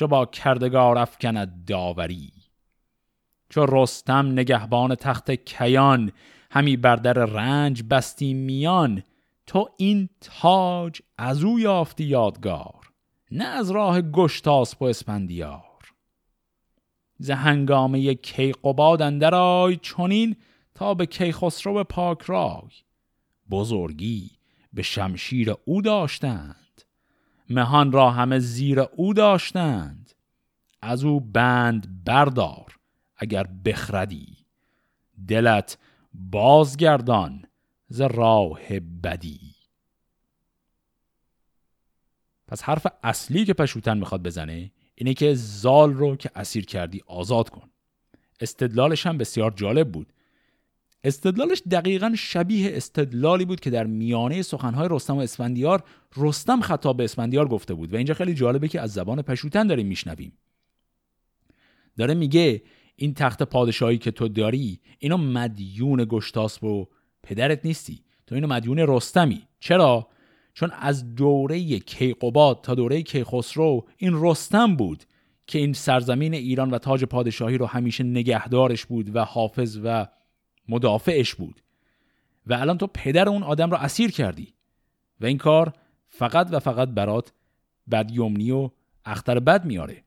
[0.00, 2.32] چو با کردگار افکند داوری
[3.48, 6.12] چو رستم نگهبان تخت کیان
[6.50, 9.02] همی بر در رنج بستی میان
[9.46, 12.90] تو این تاج از او یافتی یادگار
[13.30, 15.92] نه از راه گشتاسپ و اسپندیار.
[17.18, 20.36] ز هنگامه کیقباد اندر آی چنین
[20.74, 22.70] تا به کیخسرو پاک رای
[23.50, 24.30] بزرگی
[24.72, 26.69] به شمشیر او داشتند.
[27.50, 30.12] مهان را همه زیر او داشتند.
[30.82, 32.78] از او بند بردار
[33.16, 34.36] اگر بخردی.
[35.28, 35.78] دلت
[36.14, 37.44] بازگردان
[37.88, 39.54] ز راه بدی.
[42.48, 47.48] پس حرف اصلی که پشوتن می‌خواد بزنه اینه که زال رو که اسیر کردی آزاد
[47.48, 47.70] کن.
[48.40, 50.12] استدلالش هم بسیار جالب بود.
[51.04, 55.82] استدلالش دقیقا شبیه استدلالی بود که در میانه سخنهای رستم و اسفندیار
[56.16, 59.86] رستم خطاب به اسفندیار گفته بود و اینجا خیلی جالبه که از زبان پشوتن داریم
[59.86, 60.32] میشنویم.
[61.98, 62.62] داره میگه
[62.96, 66.86] این تخت پادشاهی که تو داری اینو مدیون گشتاسب و
[67.22, 68.04] پدرت نیستی.
[68.26, 69.42] تو اینو مدیون رستمی.
[69.60, 70.08] چرا؟
[70.54, 75.04] چون از دوره کیقوباد تا دوره کیخسرو این رستم بود
[75.46, 80.06] که این سرزمین ایران و تاج پادشاهی رو همیشه نگهدارش بود و حافظ و
[80.70, 81.60] مدافعش بود.
[82.46, 84.54] و الان تو پدر اون آدم رو اسیر کردی.
[85.20, 85.72] و این کار
[86.08, 87.32] فقط و فقط برات
[87.90, 88.70] بدیومنی و
[89.04, 90.04] اختر بد میاره.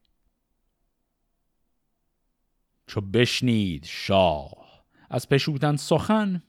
[2.87, 6.43] چو بشنید شاه از پشوتن سخن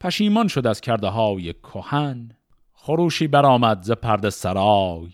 [0.00, 2.36] پشیمان شد از کرده های کهن.
[2.72, 5.12] خروشی برآمد ز پرده سرای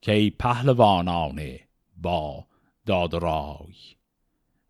[0.00, 1.60] که ای پهلوانانه
[1.96, 2.46] با
[2.86, 3.74] داد رای.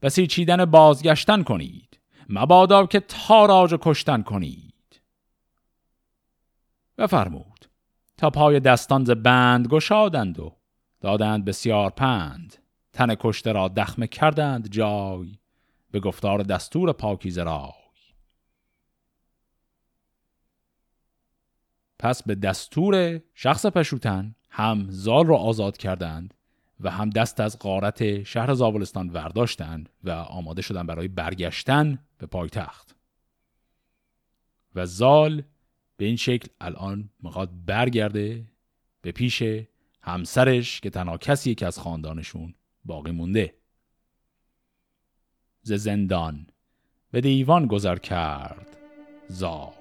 [0.03, 2.01] بسیچیدن بازگشتن کنید.
[2.29, 5.03] مبادا که تاراج کشتن کنید.
[6.99, 7.67] بفرمود.
[8.17, 10.57] تا پای دستان ز بند گشادند و
[11.01, 12.57] دادند بسیار پند.
[12.93, 15.39] تن کشته را دخمه کردند جای
[15.91, 17.45] به گفتار دستور پاکیزه
[21.99, 26.35] پس به دستور شخص پشوتن هم زال را آزاد کردند
[26.85, 32.97] و هم دست از غارت شهر زابلستان ورداشتند و آماده شدند برای برگشتن به پایتخت.
[34.75, 35.43] و زال
[35.97, 38.45] به این شکل الان می‌خواد برگرده
[39.03, 39.43] به پیش
[40.03, 43.55] همسرش که تنها کسی که از خاندانشون باقی مونده.
[45.63, 46.47] ز زندان
[47.11, 48.77] به دیوان گذر کرد
[49.29, 49.73] زال.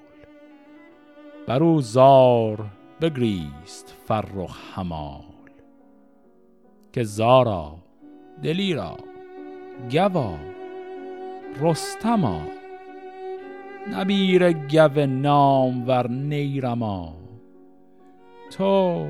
[1.48, 5.33] بر او زار بگریست فرخ همال
[6.94, 7.76] که زارا
[8.44, 8.98] دلیرا
[9.92, 10.36] گوا
[11.62, 12.42] رستما
[13.92, 17.16] نبیر گو نام ور نیرما.
[18.52, 19.08] تو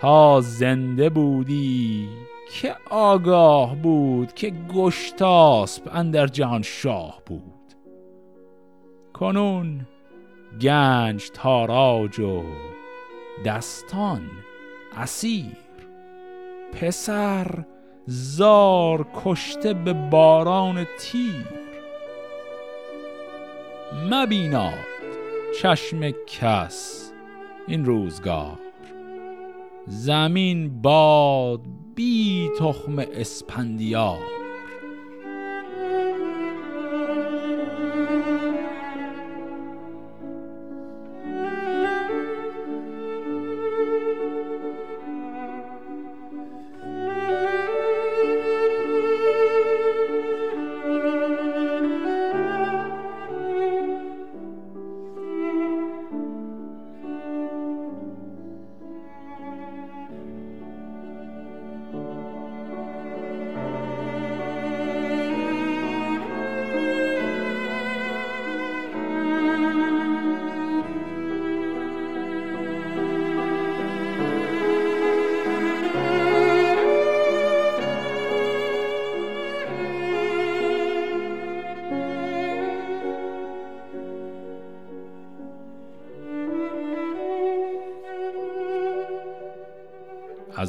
[0.00, 2.08] تا زنده بودی
[2.52, 7.74] که آگاه بود که گشتاسب اندر جهان شاه بود.
[9.12, 9.86] کنون
[10.60, 12.42] گنج تاراج و
[13.44, 14.30] دستان
[14.96, 15.63] اسیر.
[16.80, 17.64] پسر
[18.06, 21.46] زار کشته به باران تیر.
[24.10, 24.74] مبیناد
[25.62, 27.12] چشم کس
[27.66, 28.58] این روزگار.
[29.86, 31.60] زمین باد
[31.94, 34.43] بی تخم اسپندیار.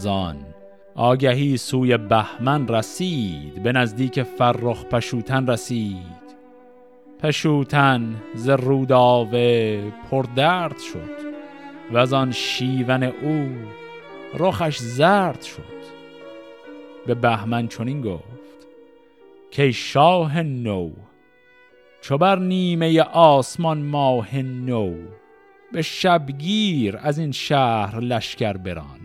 [0.07, 0.35] آن
[0.95, 6.25] آگهی سوی بهمن رسید به نزدیک فرخ پشوتن رسید.
[7.19, 11.35] پشوتن ز روداوه پردرد شد
[11.91, 13.49] و از آن شیون او
[14.37, 15.75] رخش زرد شد.
[17.07, 18.67] به بهمن چنین گفت
[19.51, 20.91] که شاه نو
[22.01, 24.93] چو بر نیمه آسمان ماه نو
[25.71, 29.04] به شبگیر از این شهر لشکر بران.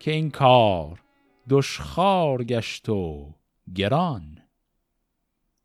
[0.00, 1.02] که این کار
[1.48, 3.34] دشخار گشت و
[3.74, 4.42] گران.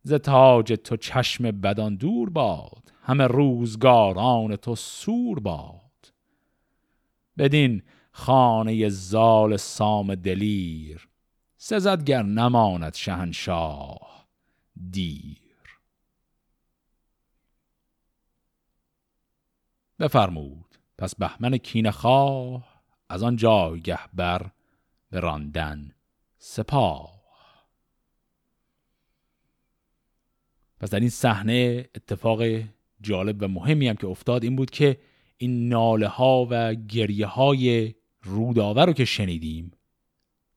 [0.02, 6.14] ز تاج تو چشم بدان دور باد همه روزگاران تو سور باد.
[7.38, 11.08] بدین خانه زال سام دلیر
[11.58, 14.28] سزدگر نماند شهنشاه
[14.92, 15.38] دیر.
[20.00, 20.66] بفرمود.
[20.98, 22.75] پس بهمن کینخواه
[23.10, 24.52] از آن جایگه بر
[25.12, 25.92] به راندن
[26.38, 27.16] سپاه.
[30.80, 32.44] پس در این صحنه اتفاق
[33.02, 35.00] جالب و مهمی هم که افتاد این بود که
[35.38, 39.72] این ناله ها و گریه های روداوه رو که شنیدیم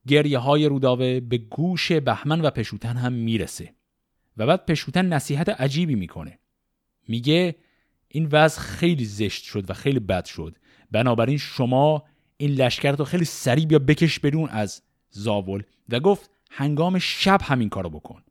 [0.07, 3.75] گریه های روداوه به گوش بهمن و پشوتن هم می‌رسه
[4.37, 6.39] و بعد پشوتن نصیحت عجیبی می‌کنه.
[7.09, 7.57] میگه
[8.09, 10.57] این وضع خیلی زشت شد و خیلی بد شد.
[10.91, 12.05] بنابراین شما
[12.41, 15.63] این لشکر رو خیلی سریع بیا بکش برون از زاول.
[15.89, 18.23] و گفت هنگام شب همین کارو بکن.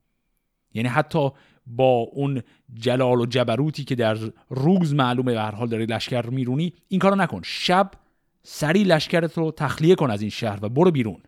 [0.74, 1.30] یعنی حتی
[1.68, 2.42] با اون
[2.74, 4.18] جلال و جبروتی که در
[4.50, 7.42] روز معلومه به هر حال داری لشکر میرونی این کارو نکن.
[7.44, 7.92] شب
[8.44, 11.22] سری لشکرت رو تخلیه کن از این شهر و برو بیرون.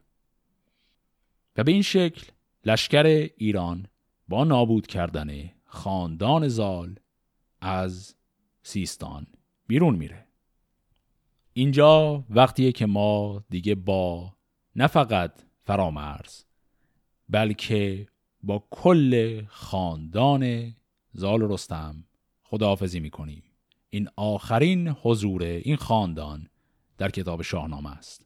[1.57, 2.21] و به این شکل
[2.65, 3.85] لشکر ایران
[4.27, 6.99] با نابود کردن خاندان زال
[7.61, 8.15] از
[8.63, 9.27] سیستان
[9.67, 10.28] بیرون میره.
[11.60, 14.34] اینجا وقتیه که ما دیگه با
[14.76, 16.43] نه فقط فرامرز
[17.30, 18.08] بلکه
[18.43, 20.76] با کل خاندان
[21.13, 22.04] زال رستم
[22.43, 23.43] خداحافظی می‌کنیم.
[23.89, 26.48] این آخرین حضور این خاندان
[26.98, 28.26] در کتاب شاهنامه است.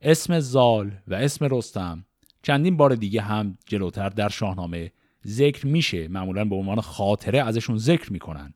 [0.00, 2.04] اسم زال و اسم رستم
[2.42, 4.92] چندین بار دیگه هم جلوتر در شاهنامه
[5.26, 6.08] ذکر میشه.
[6.08, 8.54] معمولا به عنوان خاطره ازشون ذکر می‌کنن.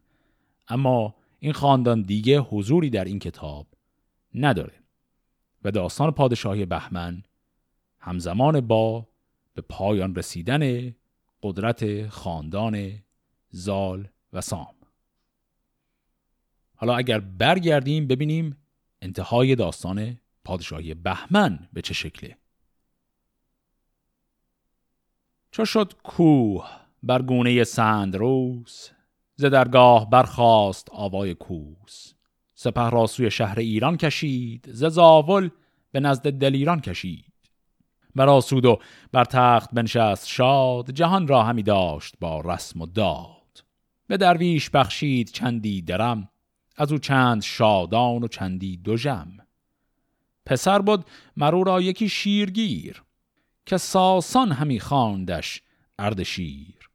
[0.69, 3.67] اما این خاندان دیگه حضوری در این کتاب
[4.35, 4.85] نداره.
[5.64, 7.23] و داستان پادشاهی بهمن
[7.99, 9.09] همزمان با
[9.55, 10.94] به پایان رسیدن
[11.42, 13.03] قدرت خاندان
[13.51, 14.75] زال و سام.
[16.75, 18.57] حالا اگر برگردیم ببینیم
[19.03, 22.37] انتهای داستان پادشاهی بهمن به چه شکله.
[25.51, 26.70] چو شد کوه
[27.03, 28.90] بر گونه سندروس
[29.37, 32.14] ز درگاه برخاست آوای کوس.
[32.55, 35.51] سپه را سوی شهر ایران کشید ز زاول
[35.93, 37.35] به نزد دلیران کشید.
[38.17, 38.79] و سود و
[39.12, 43.64] بر تخت بنشست شاد جهان را همی داشت با رسم و داد.
[44.07, 46.29] به درویش بخشید چندی درم
[46.77, 49.29] از او چند شادان و چندی جم
[50.47, 51.05] پسر بود
[51.37, 53.03] مرو را یکی شیرگیر
[53.67, 55.62] که ساسان همی خواندش
[55.99, 56.90] اردشیر.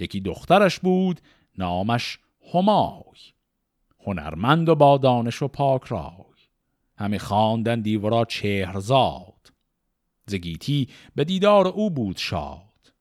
[0.00, 1.20] یکی دخترش بود
[1.58, 2.18] نامش
[2.54, 3.35] همای.
[4.06, 6.36] هنرمند و با دانش و پاک رای.
[6.98, 9.52] همی خواندن دیورا چهرزاد.
[10.26, 12.92] زگیتی به دیدار او بود شاد.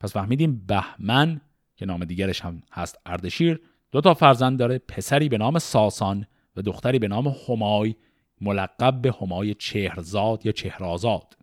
[0.00, 1.40] پس فهمیدیم بهمن
[1.76, 3.60] که نام دیگرش هم هست اردشیر
[3.92, 7.94] دو تا فرزند داره پسری به نام ساسان و دختری به نام همای
[8.40, 11.36] ملقب به همای چهرزاد یا چهرازاد.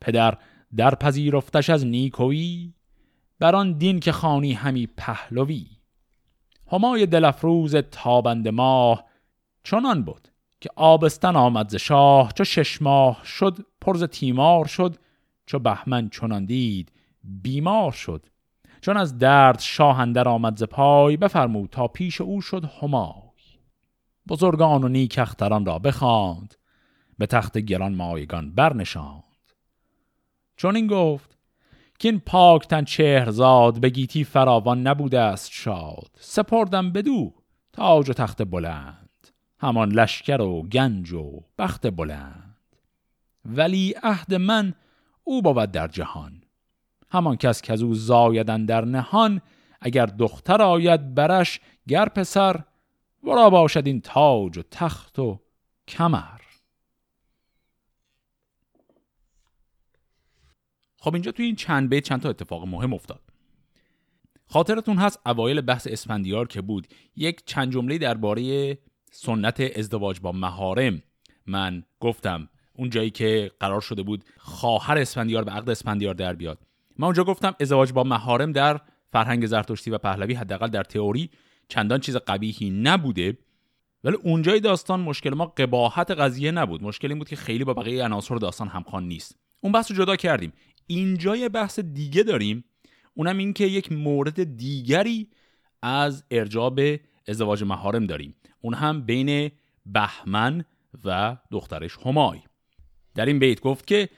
[0.00, 0.38] پدر
[0.76, 2.74] در پذیرفتش از نیکویی
[3.38, 5.66] بر آن دین که خانی همی پهلوی.
[6.72, 9.04] همای دلفروز تابند ماه
[9.64, 10.28] چنان بود
[10.60, 14.96] که آبستن آمد ز شاه چو شش ماه شد پرز تیمار شد
[15.46, 16.92] چو بهمن چنان دید
[17.24, 18.26] بیمار شد.
[18.80, 23.12] چون از درد شاه اندر آمد ز پای بفرمود تا پیش او شد همای.
[24.28, 26.54] بزرگان و نیک اختران را بخواند
[27.18, 29.24] به تخت گران مایگان برنشاند.
[30.56, 31.37] چون این گفت
[31.98, 36.10] که این پاکتن چهرزاد به گیتی فراوان نبوده است شاد.
[36.20, 37.34] سپردم بدو
[37.72, 39.28] تاج و تخت بلند.
[39.58, 42.56] همان لشکر و گنج و بخت بلند.
[43.44, 44.74] ولی عهد من
[45.24, 46.42] او بود در جهان.
[47.10, 49.40] همان کس که از او زایدن در نهان.
[49.80, 52.64] اگر دختر آید برش گر پسر
[53.24, 55.40] ورا باشد این تاج و تخت و
[55.88, 56.47] کمر.
[61.00, 63.20] خب اینجا توی این چند بیت چند تا اتفاق مهم افتاد.
[64.46, 66.86] خاطرتون هست اوایل بحث اسفندیار که بود
[67.16, 68.78] یک چند جمله درباره
[69.10, 71.02] سنت ازدواج با مهارم
[71.46, 76.58] من گفتم اون جایی که قرار شده بود خواهر اسفندیار به عقد اسفندیار در بیاد.
[76.96, 78.80] من اونجا گفتم ازدواج با مهارم در
[79.12, 81.30] فرهنگ زرتشتی و پهلوی حداقل در تئوری
[81.68, 83.38] چندان چیز قبیحی نبوده.
[84.04, 86.82] ولی اونجای داستان مشکل ما قباحت قضیه نبود.
[86.82, 89.38] مشکل این بود که خیلی با بقیه عناصر داستان همخوان نیست.
[89.60, 90.52] اون بحث رو جدا کردیم.
[90.88, 92.64] اینجا یه بحث دیگه داریم.
[93.14, 95.30] اونم این که یک مورد دیگری
[95.82, 96.80] از ارجاب
[97.28, 98.34] ازدواج مهارم داریم.
[98.60, 99.50] اون هم بین
[99.86, 100.64] بهمن
[101.04, 102.38] و دخترش همای.
[103.14, 104.08] در این بیت گفت که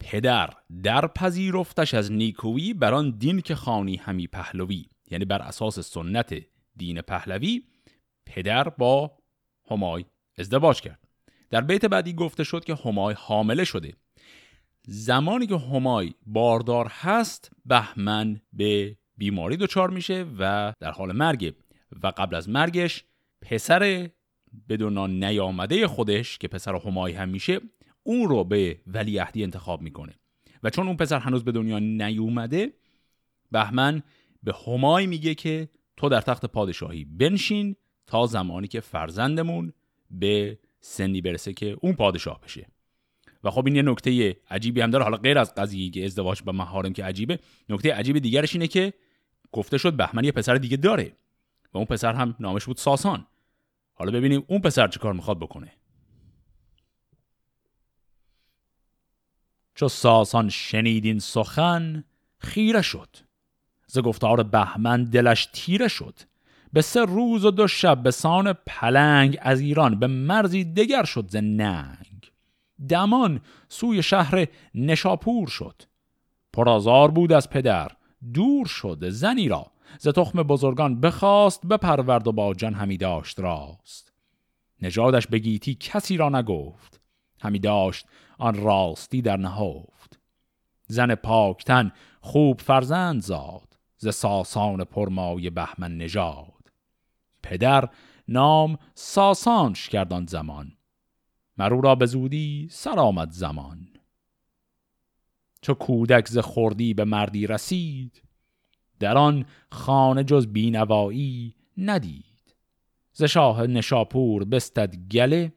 [0.00, 0.50] پدر
[0.82, 4.86] در پذیرفتش از نیکویی بر آن دین که خانی همی پهلوی.
[5.10, 6.34] یعنی بر اساس سنت
[6.76, 7.62] دین پهلوی
[8.26, 9.18] پدر با
[9.70, 10.04] همای
[10.38, 11.08] ازدواج کرد.
[11.50, 13.94] در بیت بعدی گفته شد که همای حامله شده.
[14.86, 21.54] زمانی که همای باردار هست بهمن به بیماری دچار میشه و در حال مرگه
[22.02, 23.04] و قبل از مرگش
[23.42, 24.10] پسر
[24.68, 27.60] بدون نیامده خودش که پسر همای هم میشه
[28.02, 30.14] اون رو به ولیعهدی انتخاب می‌کنه.
[30.62, 32.72] و چون اون پسر هنوز به دنیا نیومده
[33.50, 34.02] بهمن
[34.42, 37.76] به همای میگه که تو در تخت پادشاهی بنشین
[38.06, 39.72] تا زمانی که فرزندمون
[40.10, 42.66] به سنی برسه که اون پادشاه بشه.
[43.44, 45.04] و خب این یه نکته عجیبی هم داره.
[45.04, 47.38] حالا غیر از قضیه که ازدواج با محارم که عجیبه
[47.68, 48.92] نکته عجیب دیگرش اینه که
[49.52, 51.16] گفته شد بهمن یه پسر دیگه داره
[51.74, 53.26] و اون پسر هم نامش بود ساسان.
[53.94, 55.72] حالا ببینیم اون پسر چه کار می‌خواد بکنه.
[59.74, 62.04] چو ساسان شنیدین سخن
[62.38, 63.16] خیره شد.
[63.86, 66.14] ز گفتار بهمن دلش تیره شد.
[66.72, 71.28] به سه روز و دو شب به سان پلنگ از ایران به مرزی دگر شد
[71.28, 72.11] ز ننگ.
[72.88, 75.82] دمان سوی شهر نشاپور شد.
[76.52, 77.90] پرازار بود از پدر
[78.34, 79.72] دور شد زنی را.
[79.98, 84.12] ز تخم بزرگان بخواست بپرورد و با جان همی داشت راست.
[84.82, 87.00] نژادش به گیتی کسی را نگفت.
[87.40, 88.06] همی داشت
[88.38, 90.20] آن راستی در نهفت.
[90.86, 96.72] زن پاکتن خوب فرزند زاد ز ساسان پرمای بهمن نژاد.
[97.42, 97.88] پدر
[98.28, 100.72] نام ساسانش کردان زمان.
[101.58, 103.88] مرو را به زودی سر زمان.
[105.60, 108.22] چو کودک ز خوردی به مردی رسید
[109.00, 112.54] در آن خانه جز بینوایی ندید.
[113.12, 115.52] ز شاه نشاپور بستد گله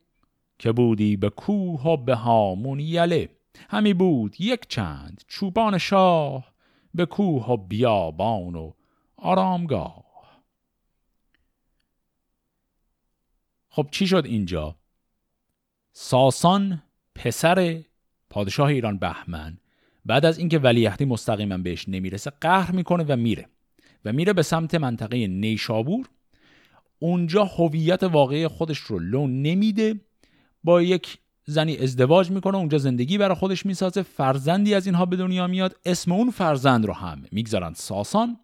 [0.60, 3.30] که بودی به کوه و به هامون یله.
[3.70, 6.54] همی بود یک چند چوبان شاه
[6.94, 8.72] به کوه و بیابان و
[9.18, 10.06] آرامگاه.
[13.70, 14.76] خب چی شد اینجا؟
[15.98, 16.84] ساسان
[17.16, 17.84] پسر
[18.30, 19.58] پادشاه ایران بهمن
[20.06, 23.46] بعد از اینکه ولیعهدی مستقیما بهش نمی‌رسه قهر می‌کنه و میره
[24.06, 26.06] و میره به سمت منطقه نیشابور.
[27.00, 30.02] اونجا هویت واقعی خودش رو لو نمیده
[30.64, 35.48] با یک زنی ازدواج می‌کنه اونجا زندگی برای خودش می‌سازه فرزندی از اینها به دنیا
[35.48, 38.38] میاد اسم اون فرزند رو هم می‌گذارن ساسان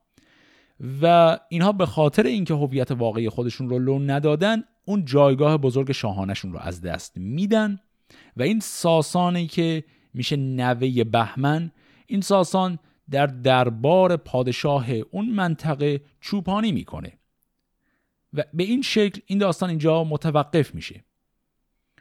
[1.01, 6.53] و اینها به خاطر اینکه هویت واقعی خودشون رو لو ندادن اون جایگاه بزرگ شاهانشون
[6.53, 7.79] رو از دست میدن
[8.37, 11.71] و این ساسانی که میشه نوه بهمن
[12.07, 12.79] این ساسان
[13.09, 17.13] در دربار پادشاه اون منطقه چوپانی می‌کنه.
[18.33, 21.03] و به این شکل این داستان اینجا متوقف میشه.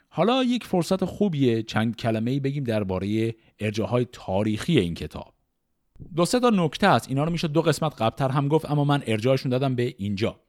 [0.09, 5.35] حالا یک فرصت خوبیه چند کلمه بگیم درباره ارجاهای تاریخی این کتاب.
[6.17, 9.03] دو سه تا نکته است اینا رو میشه دو قسمت قبلتر هم گفت اما من
[9.07, 10.41] ارجاعشون دادم به اینجا.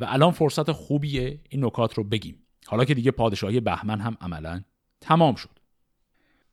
[0.00, 2.42] و الان فرصت خوبیه این نکات رو بگیم.
[2.66, 4.62] حالا که دیگه پادشاهی بهمن هم عملا
[5.00, 5.58] تمام شد.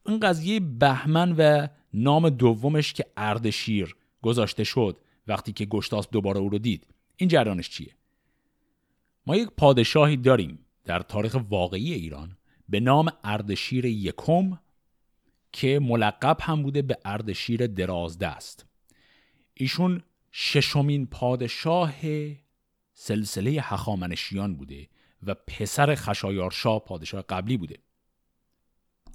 [0.06, 6.50] این قضیه بهمن و نام دومش که اردشیر گذاشته شد وقتی که گشتاس دوباره او
[6.50, 6.88] رو دید
[7.18, 7.96] این جریانش چیه؟
[9.28, 12.38] ما یک پادشاهی داریم در تاریخ واقعی ایران
[12.70, 14.60] به نام اردشیر یکم
[15.52, 18.66] که ملقب هم بوده به اردشیر درازدست
[19.54, 21.94] ایشون ششمین پادشاه
[23.00, 24.88] سلسله هخامنشیان بوده
[25.24, 27.78] و پسر خشایارشا پادشاه قبلی بوده.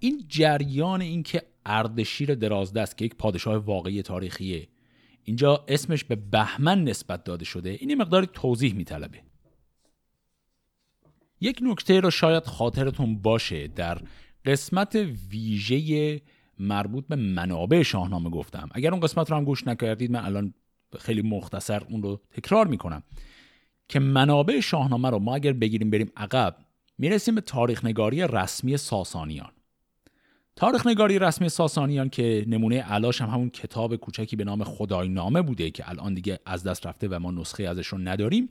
[0.00, 4.68] این جریان اینکه اردشیر درازدست که یک پادشاه واقعی تاریخیه
[5.24, 9.22] اینجا اسمش به بهمن نسبت داده شده این مقداری توضیح میطلبه.
[11.40, 14.00] یک نکته رو شاید خاطرتون باشه در
[14.44, 14.94] قسمت
[15.30, 16.20] ویژه
[16.58, 18.68] مربوط به منابع شاهنامه گفتم.
[18.72, 20.54] اگر اون قسمت رو هم گوش نکردید من الان
[20.98, 23.02] خیلی مختصر اون رو تکرار می‌کنم.
[23.92, 26.56] که منابع شاهنامه رو ما اگر بگیریم بریم عقب
[26.98, 29.52] می‌رسیم به تاریخ نگاری رسمی ساسانیان.
[30.56, 35.42] تاریخ نگاری رسمی ساسانیان که نمونه علاش هم همون کتاب کوچکی به نام خدای نامه
[35.42, 38.48] بوده که الان دیگه از دست رفته و ما نسخه ازش رو نداریم.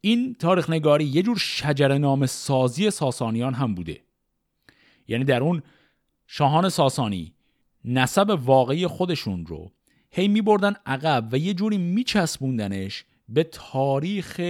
[0.00, 4.00] این تاریخ نگاری یه جور شجر نام سازی ساسانیان هم بوده.
[5.08, 5.62] یعنی در اون
[6.26, 7.34] شاهان ساسانی
[7.84, 9.72] نسب واقعی خودشون رو
[10.10, 14.40] هی می بردن عقب و یه جوری میچسبوندنش به تاریخ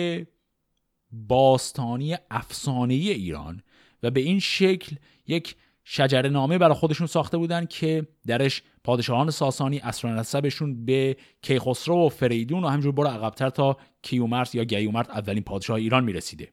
[1.13, 3.63] باستانی افسانه ایران
[4.03, 9.79] و به این شکل یک شجر نامه برای خودشون ساخته بودن که درش پادشاهان ساسانی
[9.79, 15.43] اصر نسبشون به کیخسرو و فریدون و همجور برو عقبتر تا کیومرت یا گیومرت اولین
[15.43, 16.53] پادشاه ایران می‌رسیده.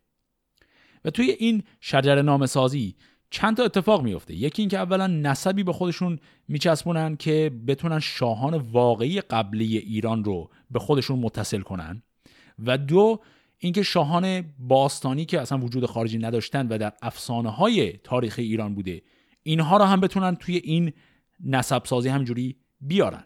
[1.05, 2.95] و توی این شجر نامه سازی
[3.29, 9.21] چند تا اتفاق میفته یکی اینکه اولا نسبی به خودشون میچسبونن که بتونن شاهان واقعی
[9.21, 12.03] قبلی ایران رو به خودشون متصل کنن.
[12.65, 13.21] و دو
[13.59, 19.01] اینکه شاهان باستانی که اصلا وجود خارجی نداشتن و در افسانه های تاریخ ایران بوده
[19.43, 20.93] اینها رو هم بتونن توی این
[21.45, 23.23] نسب سازی همجوری بیارن.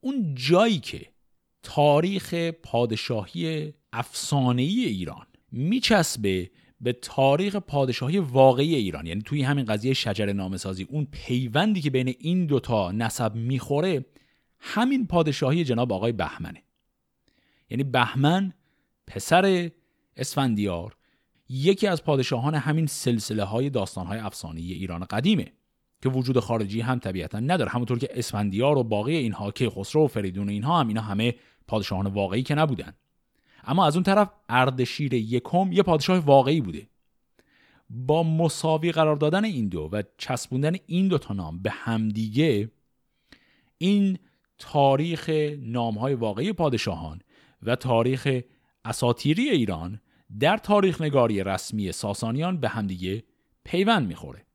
[0.00, 1.06] اون جایی که
[1.62, 10.32] تاریخ پادشاهی افسانه ایران میچسبه به تاریخ پادشاهی واقعی ایران یعنی توی همین قضیه شجر
[10.32, 14.04] نامسازی اون پیوندی که بین این دوتا نسب می‌خوره
[14.58, 16.63] همین پادشاهی جناب آقای بهمنه.
[17.70, 18.52] یعنی بهمن
[19.06, 19.70] پسر
[20.16, 20.96] اسفندیار
[21.48, 25.52] یکی از پادشاهان همین سلسله های داستان های افسانه ایران قدیمه
[26.02, 27.70] که وجود خارجی هم طبیعتا نداره.
[27.70, 31.34] همونطور که اسفندیار و باقی اینها که خسرو و فریدون و اینها هم اینا همه
[31.66, 32.92] پادشاهان واقعی که نبودن.
[33.64, 36.86] اما از اون طرف اردشیر یکم یه پادشاه واقعی بوده.
[37.90, 42.70] با مساوی قرار دادن این دو و چسبوندن این دو تا نام به همدیگه
[43.78, 44.18] این
[44.58, 47.20] تاریخ نامهای واقعی پادشاهان
[47.64, 48.40] و تاریخ
[48.84, 50.00] اساتیری ایران
[50.40, 53.22] در تاریخ نگاری رسمی ساسانیان به همدیگه
[53.64, 54.46] پیوند می‌خوره.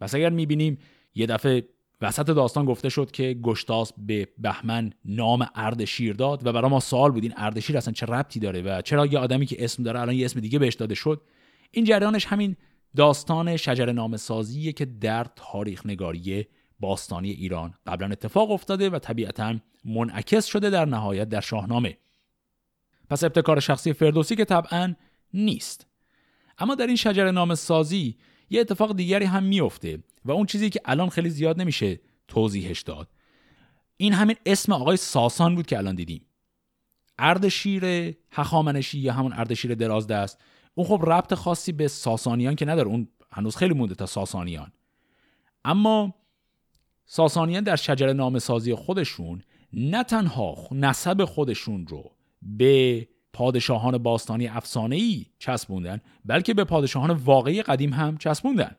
[0.00, 0.78] پس اگر می‌بینیم
[1.14, 1.68] یه دفعه
[2.00, 7.10] وسط داستان گفته شد که گشتاس به بهمن نام اردشیر داد و برای ما سوال
[7.10, 10.14] بود این اردشیر اصلا چه ربطی داره و چرا یه آدمی که اسم داره الان
[10.14, 11.22] یه اسم دیگه بهش داده شد؟
[11.70, 12.56] این جریانش همین
[12.96, 16.46] داستان شجر نام سازیه که در تاریخ نگاری
[16.80, 21.96] باستانی ایران قبلا اتفاق افتاده و طبیعتا منعکس شده در نهایت در شاهنامه.
[23.12, 24.94] پس ابتکار شخصی فردوسی که طبعا
[25.34, 25.86] نیست.
[26.58, 28.16] اما در این شجر نام سازی
[28.50, 33.08] یه اتفاق دیگری هم میفته و اون چیزی که الان خیلی زیاد نمیشه توضیحش داد.
[33.96, 36.26] این همین اسم آقای ساسان بود که الان دیدیم.
[37.18, 37.84] اردشیر
[38.30, 40.40] هخامنشی یا همون اردشیر درازدست.
[40.74, 42.88] اون خب ربط خاصی به ساسانیان که نداره.
[42.88, 44.72] اون هنوز خیلی مونده تا ساسانیان.
[45.64, 46.14] اما
[47.06, 49.42] ساسانیان در شجر نام سازی خودشون
[49.72, 52.12] نه تنها نسب خودشون رو
[52.42, 58.76] به پادشاهان باستانی افسانه ای چسبوندن بلکه به پادشاهان واقعی قدیم هم چسبوندن.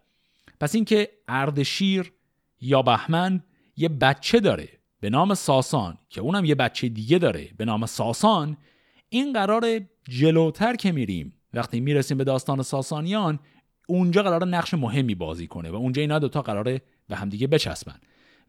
[0.60, 2.14] پس اینکه اردشیر
[2.62, 3.44] یا بهمن
[3.78, 8.58] یه بچه داره به نام ساسان که اونم یه بچه دیگه داره به نام ساسان
[9.10, 13.40] این قرار جلوتر که میریم وقتی می‌رسیم به داستان ساسانیان
[13.88, 17.96] اونجا قرار نقش مهمی بازی کنه و اونجا اینا دوتا قراره به همدیگه بچسبن.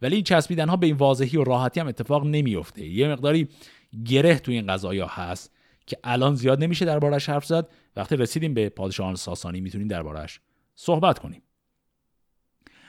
[0.01, 3.47] ولی این چسبیدن ها به این واضحی و راحتی هم اتفاق نمیفته یه مقداری
[4.05, 5.51] گره تو این قضایا هست
[5.87, 7.69] که الان زیاد نمیشه دربارش حرف زد.
[7.95, 10.39] وقتی رسیدیم به پادشاهان ساسانی می‌تونیم دربارش
[10.75, 11.41] صحبت کنیم.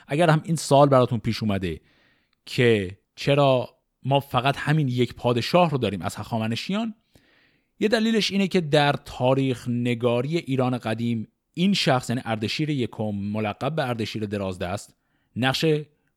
[0.07, 1.81] اگر هم این سال براتون پیش اومده
[2.45, 6.93] که چرا ما فقط همین یک پادشاه رو داریم از هخامنشیان
[7.79, 13.75] یه دلیلش اینه که در تاریخ نگاری ایران قدیم این شخص یعنی اردشیر یکم ملقب
[13.75, 14.95] به اردشیر درازدست
[15.35, 15.65] نقش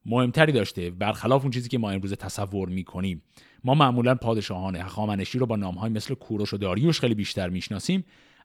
[0.07, 3.23] مهمتری داشته برخلاف اون چیزی که ما امروز تصور می‌کنیم.
[3.65, 8.05] ما معمولا پادشاهان هخامنشی رو با نامهای مثل کوروش و داریوش خیلی بیشتر می‌شناسیم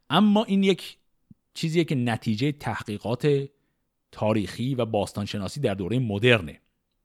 [0.10, 0.98] اما این یک
[1.54, 3.50] چیزیه که نتیجه تحقیقات
[4.12, 6.60] تاریخی و باستانشناسی در دوره مدرنه.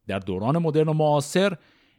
[0.07, 1.57] در دوران مدرن و معاصر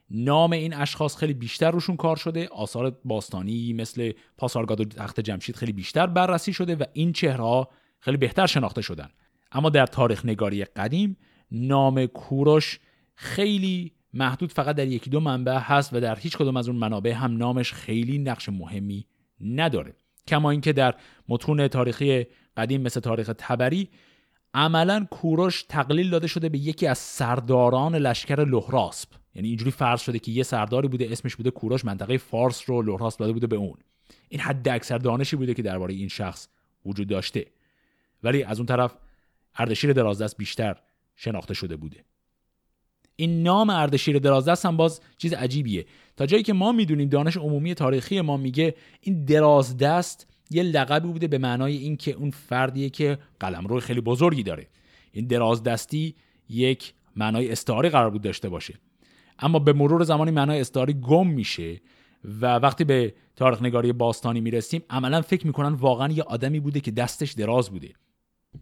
[0.10, 5.56] نام این اشخاص خیلی بیشتر روشون کار شده آثار باستانی مثل پاسارگاد و تخت جمشید
[5.56, 7.68] خیلی بیشتر بررسی شده و این چهره
[8.00, 9.10] خیلی بهتر شناخته شدن.
[9.52, 11.18] اما در تاریخ نگاری قدیم
[11.52, 12.80] نام کوروش
[13.16, 17.12] خیلی محدود فقط در یکی دو منبع هست و در هیچ کدوم از اون منابع
[17.12, 19.06] هم نامش خیلی نقش مهمی
[19.42, 19.96] نداره.
[20.28, 20.96] کما اینکه در
[21.30, 22.26] متون تاریخی
[22.58, 23.90] قدیم مثل تاریخ تبری
[24.54, 30.20] عملا کوروش تقلیل داده شده به یکی از سرداران لشکر لهراسب یعنی اینجوری فرض شده
[30.20, 33.78] که یه سرداری بوده اسمش بوده کوروش منطقه فارس رو لهراسب داده بوده به اون.
[34.30, 36.48] این حد اکثر دانشی بوده که درباره این شخص
[36.86, 37.46] وجود داشته.
[38.24, 38.98] ولی از اون طرف
[39.56, 40.76] اردشیر درازدست بیشتر
[41.16, 42.06] شناخته شده بوده.
[43.16, 45.86] این نام اردشیر درازدست هم باز چیز عجیبیه.
[46.18, 51.28] تا جایی که ما می‌دونیم دانش عمومی تاریخی ما میگه این درازدست یه لقبی بوده
[51.28, 54.68] به معنای اینکه اون فردیه که قلمرو خیلی بزرگی داره.
[55.12, 56.16] این درازدستی
[56.50, 58.74] یک معنای استعاری قرار بود داشته باشه.
[59.40, 61.82] اما به مرور زمانی معنای استعاری گم میشه
[62.42, 66.92] و وقتی به تاریخ نگاری باستانی می‌رسیم عملا فکر می‌کنن واقعا یه آدمی بوده که
[66.92, 67.94] دستش دراز بوده.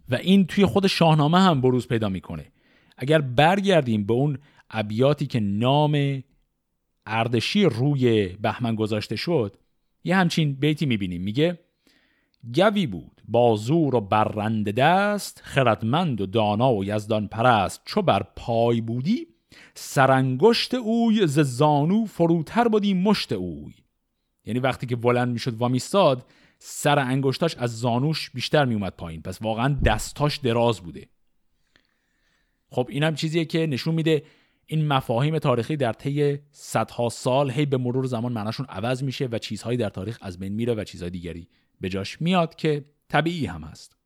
[0.09, 2.51] و این توی خود شاهنامه هم بروز پیدا می‌کنه.
[2.97, 4.37] اگر برگردیم به اون
[4.69, 6.23] ابیاتی که نام
[7.05, 9.57] اردشی روی بهمن گذاشته شد
[10.03, 11.21] یه همچین بیتی می‌بینیم.
[11.21, 11.59] میگه
[12.55, 17.81] گوی بود با زور و برنده دست خردمند و دانا و یزدان پرست.
[17.85, 19.27] چو بر پای بودی
[19.73, 23.73] سرانگشت اوی ز زانو فروتر بودی مشت اوی.
[24.45, 26.25] یعنی وقتی که بلند می‌شد وامیستاد
[26.59, 29.21] سر انگشتاش از زانوش بیشتر میومد پایین.
[29.21, 31.07] پس واقعا دستاش دراز بوده.
[32.69, 34.23] خب اینم چیزیه که نشون میده
[34.65, 39.37] این مفاهیم تاریخی در طی صدها سال هی به مرور زمان معناشون عوض میشه و
[39.37, 41.47] چیزهایی در تاریخ از بین میره و چیزهای دیگری
[41.81, 43.97] به جاش میاد که طبیعی هم هست.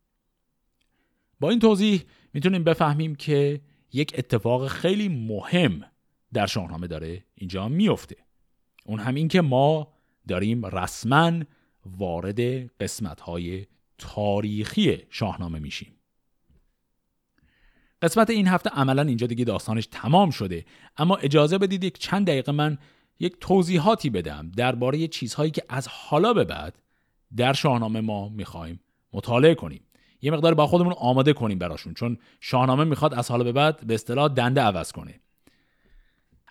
[1.39, 3.61] با این توضیح می‌تونیم بفهمیم که
[3.93, 5.85] یک اتفاق خیلی مهم
[6.33, 8.15] در شاهنامه داره اینجا میفته
[8.85, 9.93] اون هم این که ما
[10.27, 11.31] داریم رسما
[11.85, 12.39] وارد
[12.81, 13.65] قسمت های
[13.97, 15.93] تاریخی شاهنامه میشیم.
[18.01, 20.65] قسمت این هفته عملا اینجا دیگه داستانش تمام شده
[20.97, 22.77] اما اجازه بدید یک چند دقیقه من
[23.19, 26.79] یک توضیحاتی بدم درباره چیزهایی که از حالا به بعد
[27.35, 28.79] در شاهنامه ما می‌خوایم
[29.13, 29.81] مطالعه کنیم.
[30.21, 33.93] یه مقدار با خودمون آماده کنیم براشون چون شاهنامه می‌خواد از حالا به بعد به
[33.93, 35.19] اصطلاح دنده عوض کنه.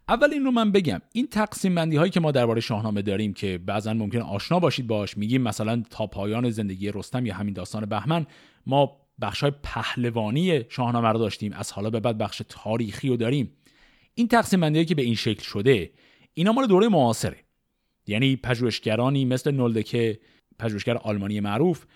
[0.08, 1.00] اول این رو من بگم.
[1.12, 5.16] این تقسیم بندی هایی که ما درباره شاهنامه داریم که بعضا ممکن آشنا باشید باش
[5.16, 8.26] میگیم مثلا تا پایان زندگی رستم یا همین داستان بهمن
[8.66, 13.52] ما بخش های پهلوانی شاهنامه رو داشتیم از حالا به بعد بخش تاریخی رو داریم.
[14.14, 15.90] این تقسیم بندی که به این شکل شده
[16.34, 17.36] اینا مال دوره معاصره.
[18.06, 20.20] یعنی پژوهشگرانی مثل نولدکه
[20.58, 21.86] پژوهشگر آلمانی معروف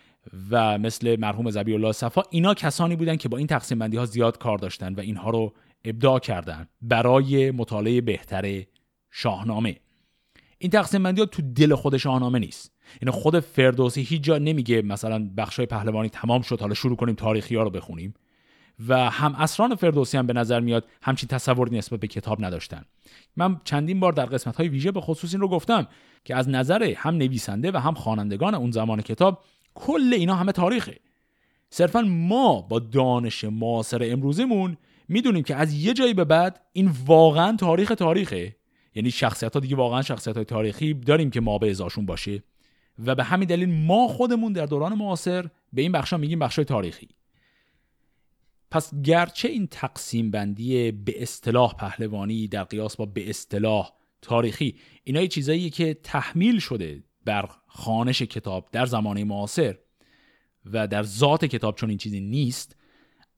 [0.50, 4.04] و مثل مرحوم زبی الله صفا اینا کسانی بودن که با این تقسیم بندی ها
[4.04, 5.52] زیاد کار داشتن و اینها رو
[5.84, 8.62] ابداع کردن برای مطالعه بهتر
[9.10, 9.76] شاهنامه.
[10.58, 12.72] این تقسیم بندی تو دل خود شاهنامه نیست.
[13.02, 17.56] این خود فردوسی هیچ جا نمیگه مثلا بخشای پهلوانی تمام شد حالا شروع کنیم تاریخی
[17.56, 18.14] ها رو بخونیم.
[18.88, 22.84] و هم اسران فردوسی هم به نظر میاد همچین تصوری نسبت به کتاب نداشتن.
[23.36, 25.86] من چندین بار در قسمت های ویژه به خصوص این رو گفتم
[26.24, 30.96] که از نظر هم نویسنده و هم خوانندگان اون زمان کتاب کل اینا همه تاریخه.
[31.70, 34.76] صرفا ما با دانش معاصر امروزمون
[35.08, 38.56] می‌دونیم که از یه جایی به بعد این واقعا تاریخ تاریخه.
[38.94, 42.42] یعنی شخصیت ها دیگه واقعا شخصیت های تاریخی داریم که ما به ازاشون باشه.
[43.06, 47.08] و به همین دلیل ما خودمون در دوران معاصر به این بخشا میگیم بخشای تاریخی.
[48.70, 53.92] پس گرچه این تقسیم بندی به اصطلاح پهلوانی در قیاس با به اصطلاح
[54.22, 59.78] تاریخی اینا چیزایی که تحمیل شده بر خانش کتاب در زمانه معاصر
[60.72, 62.76] و در ذات کتاب چون این چیزی نیست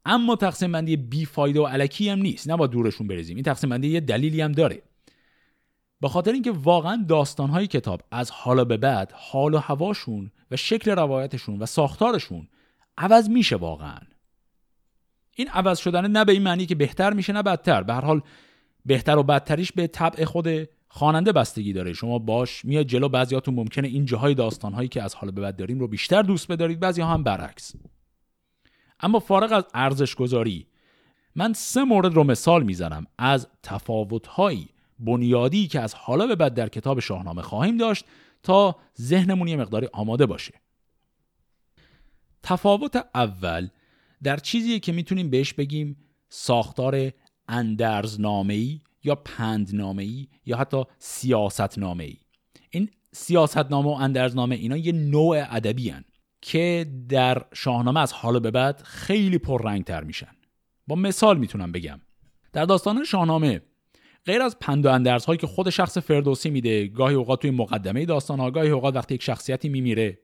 [0.05, 2.51] اما تقسیم بندی بی فایده و علکی هم نیست.
[2.51, 3.37] نباید دورشون بریزیم.
[3.37, 4.83] این تقسیم بندی یه دلیلی هم داره.
[6.01, 10.91] به خاطر اینکه واقعا داستانهای کتاب از حالا به بعد حال و هواشون و شکل
[10.91, 12.49] روایتشون و ساختارشون
[12.99, 13.99] عوض میشه واقعا.
[15.37, 17.83] این عوض شدن نه به این معنی که بهتر میشه نه بدتر.
[17.83, 18.23] به هر حال
[18.87, 21.93] بهتر و بدتریش به طبع خود خواننده بستگی داره.
[21.93, 25.79] شما باش میاد جلو بعضیاتون ممکنه این جاهای داستانهایی که از حالا به بعد داریم
[25.79, 27.75] رو بیشتر دوست بدارید بعضی هم برعکس.
[29.01, 30.67] اما فارغ از ارزش گذاری
[31.35, 33.07] من سه مورد رو مثال می‌زنم.
[33.19, 34.69] از تفاوتهایی
[34.99, 38.05] بنیادی که از حالا به بعد در کتاب شاهنامه خواهیم داشت
[38.43, 40.55] تا ذهنمون یه مقداری آماده باشه.
[42.43, 43.69] تفاوت اول
[44.23, 45.97] در چیزی که می‌تونیم بهش بگیم
[46.29, 47.11] ساختار
[47.49, 52.17] اندرزنامه‌ای یا پندنامه‌ای یا حتی سیاستنامه‌ای.
[52.71, 55.91] این سیاستنامه و اندرزنامه اینا یه نوع ادبی
[56.41, 60.33] که در شاهنامه از حال به بعد خیلی پررنگتر میشن.
[60.87, 62.01] با مثال می‌تونم بگم.
[62.53, 63.61] در داستان شاهنامه
[64.25, 68.05] غیر از پند و اندرز هایی که خود شخص فردوسی میده گاهی اوقات توی مقدمه
[68.05, 70.19] داستان ها گاهی اوقات وقتی یک شخصیتی میمیره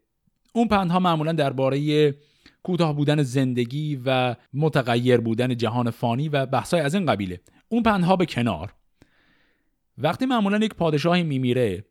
[0.52, 2.14] اون پندها معمولا درباره
[2.62, 7.40] کوتاه بودن زندگی و متغیر بودن جهان فانی و بحثای از این قبیله.
[7.68, 8.74] اون پندها به کنار.
[9.98, 11.84] وقتی معمولا یک پادشاهی میمیره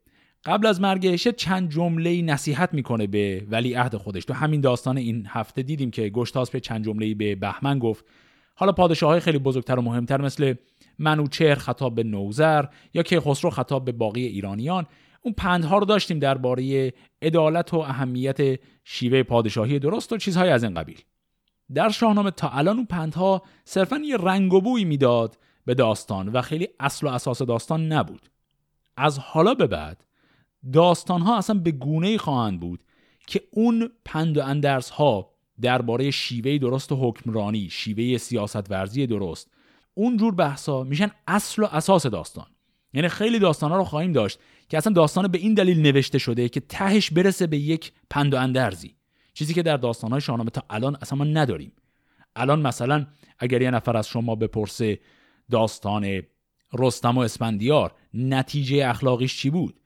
[0.46, 4.26] قبل از مرگش چند جمله نصیحت می‌کنه به ولی عهد خودش.
[4.26, 6.10] تو همین داستان این هفته دیدیم که
[6.52, 8.06] به چند جمله به بهمن گفت.
[8.56, 10.54] حالا پادشاه های خیلی بزرگتر و مهمتر مثل
[11.00, 14.86] منوچهر خطاب به نوزر یا که خسرو خطاب به باقی ایرانیان.
[15.22, 20.74] اون پندها رو داشتیم درباره عدالت و اهمیت شیوه پادشاهی درست و چیزهای از این
[20.74, 21.02] قبیل.
[21.74, 26.41] در شاهنامه تا الان اون پندها صرفا یه رنگ و بوی می‌داد به داستان و
[26.41, 28.30] خیلی اصل و اساس داستان نبود.
[28.98, 30.04] از حالا به بعد
[30.74, 32.84] داستان ها اصلا به گونه خواهند بود
[33.28, 35.30] که اون پند و اندرس ها
[35.61, 39.51] درباره شیوه درست حکمرانی شیوه سیاست ورزی درست
[39.93, 42.45] اونجور بحثا میشن اصل و اساس داستان.
[42.93, 44.39] یعنی خیلی داستانا رو خواهیم داشت
[44.70, 48.38] که اصلا داستان به این دلیل نوشته شده که تهش برسه به یک پند و
[48.38, 48.95] اندرزی.
[49.34, 51.72] چیزی که در داستانهای شاهنامه تا الان اصلا ما نداریم.
[52.36, 53.05] الان مثلا
[53.39, 54.99] اگر یه نفر از شما بپرسه
[55.51, 56.22] داستان
[56.74, 59.80] رستم و اسفندیار نتیجه اخلاقیش چی بود؟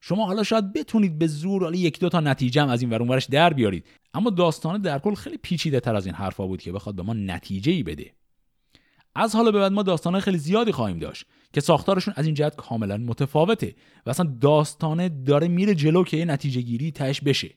[0.00, 3.08] شما حالا شاید بتونید به زور حالا یک دو تا نتیجه هم از این ورون
[3.08, 3.86] ورش در بیارید.
[4.14, 7.12] اما داستان در کل خیلی پیچیده تر از این حرفا بود که بخواد به ما
[7.12, 8.12] نتیجه ای بده.
[9.14, 12.56] از حالا به بعد ما داستان خیلی زیادی خواهیم داشت که ساختارشون از این جهت
[12.56, 13.74] کاملا متفاوته
[14.06, 17.54] و اصلا داستانه داره میره جلو که یه نتیجه گیری تهش بشه.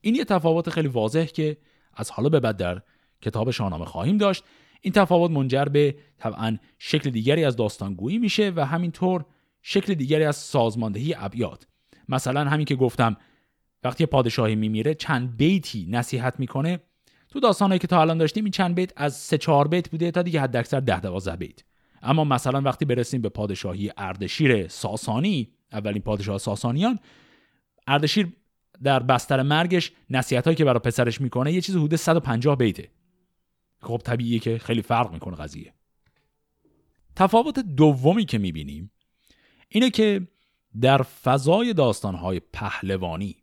[0.00, 1.56] این یه تفاوت خیلی واضح که
[1.94, 2.82] از حالا به بعد در
[3.22, 4.44] کتاب شاهنامه خواهیم داشت.
[4.80, 9.24] این تفاوت منجر به طبعا شکل دیگری از داستانگویی میشه و همینطور
[9.66, 11.66] شکل دیگری از سازماندهی ابیات.
[12.08, 13.16] مثلا همین که گفتم
[13.84, 16.80] وقتی پادشاهی میمیره چند بیتی نصیحت می‌کنه.
[17.28, 20.22] تو داستانهایی که تا الان داشتیم این چند بیت از سه چهار بیت بوده تا
[20.22, 21.60] دیگه حداکثر ده دوازده بیت.
[22.02, 26.98] اما مثلا وقتی برسیم به پادشاهی اردشیر ساسانی اولین پادشاه ساسانیان
[27.86, 28.32] اردشیر
[28.82, 32.88] در بستر مرگش نصیحت هایی که برای پسرش می‌کنه یه چیز حدود 150 بیته.
[33.80, 35.72] خب طبیعیه که خیلی فرق می‌کنه قضیه.
[37.16, 38.90] تفاوت دومی که می‌بینیم
[39.74, 40.28] اینه که
[40.80, 43.36] در فضای داستانهای پهلوانی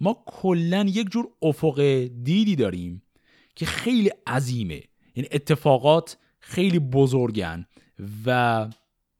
[0.00, 1.80] ما کلا یک جور افق
[2.22, 3.02] دیدی داریم
[3.54, 4.82] که خیلی عظیمه.
[5.14, 7.66] یعنی اتفاقات خیلی بزرگن
[8.26, 8.68] و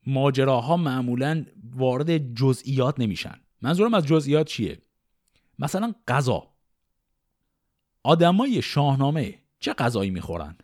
[0.07, 3.41] ماجراها معمولا وارد جزئیات نمیشن.
[3.63, 4.83] منظورم از جزئیات چیه؟
[5.59, 6.55] مثلا غذا.
[8.03, 10.57] آدمای شاهنامه چه غذایی می‌خورن؟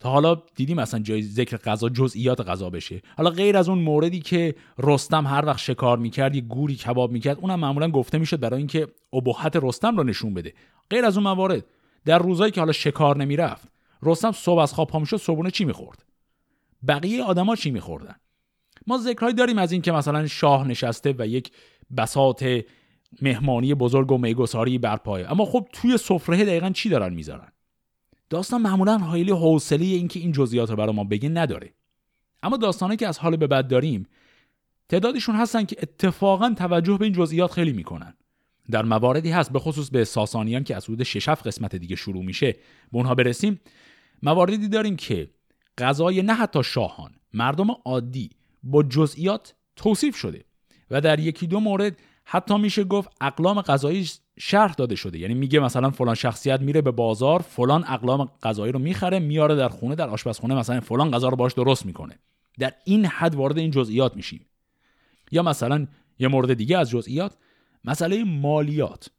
[0.00, 3.02] تا حالا دیدیم مثلا جای ذکر غذا جزئیات غذا بشه.
[3.16, 7.38] حالا غیر از اون موردی که رستم هر وقت شکار می‌کرد یه گوری کباب می‌کرد
[7.40, 10.54] اونم معمولا گفته می‌شد برای اینکه ابهت رستم رو نشون بده.
[10.90, 11.64] غیر از اون موارد
[12.04, 13.68] در روزایی که حالا شکار نمی‌رفت
[14.02, 16.04] رستم صبح از خواب پا می‌شد صبحونه چی می‌خورد؟
[16.88, 18.16] بقیه آدما چی میخوردن؟
[18.86, 21.50] ما ذکرهایی داریم از این که مثلا شاه نشسته و یک
[21.96, 22.44] بساط
[23.22, 27.52] مهمانی بزرگ و میگساری برپایه اما خب توی سفره دقیقا چی دارن می‌ذارن؟
[28.30, 31.74] داستان معمولا خیلی حوصله اینکه این جزئیات رو برای ما بگه نداره.
[32.42, 34.06] اما داستانی که از حال به بعد داریم
[34.88, 38.14] تعدادشون هستن که اتفاقا توجه به این جزئیات خیلی می‌کنن.
[38.70, 42.52] در مواردی هست به خصوص به ساسانیان که از حدود 6 قسمت دیگه شروع میشه
[42.92, 43.60] به اونها برسیم.
[44.22, 45.30] مواردی داریم که
[45.78, 48.30] غذای نه حتی شاهان مردم عادی
[48.62, 50.44] با جزئیات توصیف شده
[50.90, 54.08] و در یکی دو مورد حتی میشه گفت اقلام غذایی
[54.38, 55.18] شرح داده شده.
[55.18, 59.68] یعنی میگه مثلا فلان شخصیت میره به بازار فلان اقلام غذایی رو می‌خره میاره در
[59.68, 62.18] خونه در آشپزخونه مثلا فلان غذا رو باش درست می‌کنه.
[62.58, 64.46] در این حد وارد این جزئیات میشیم.
[65.30, 65.86] یا مثلا
[66.18, 67.36] یه مورد دیگه از جزئیات
[67.84, 69.10] مسئله مالیات.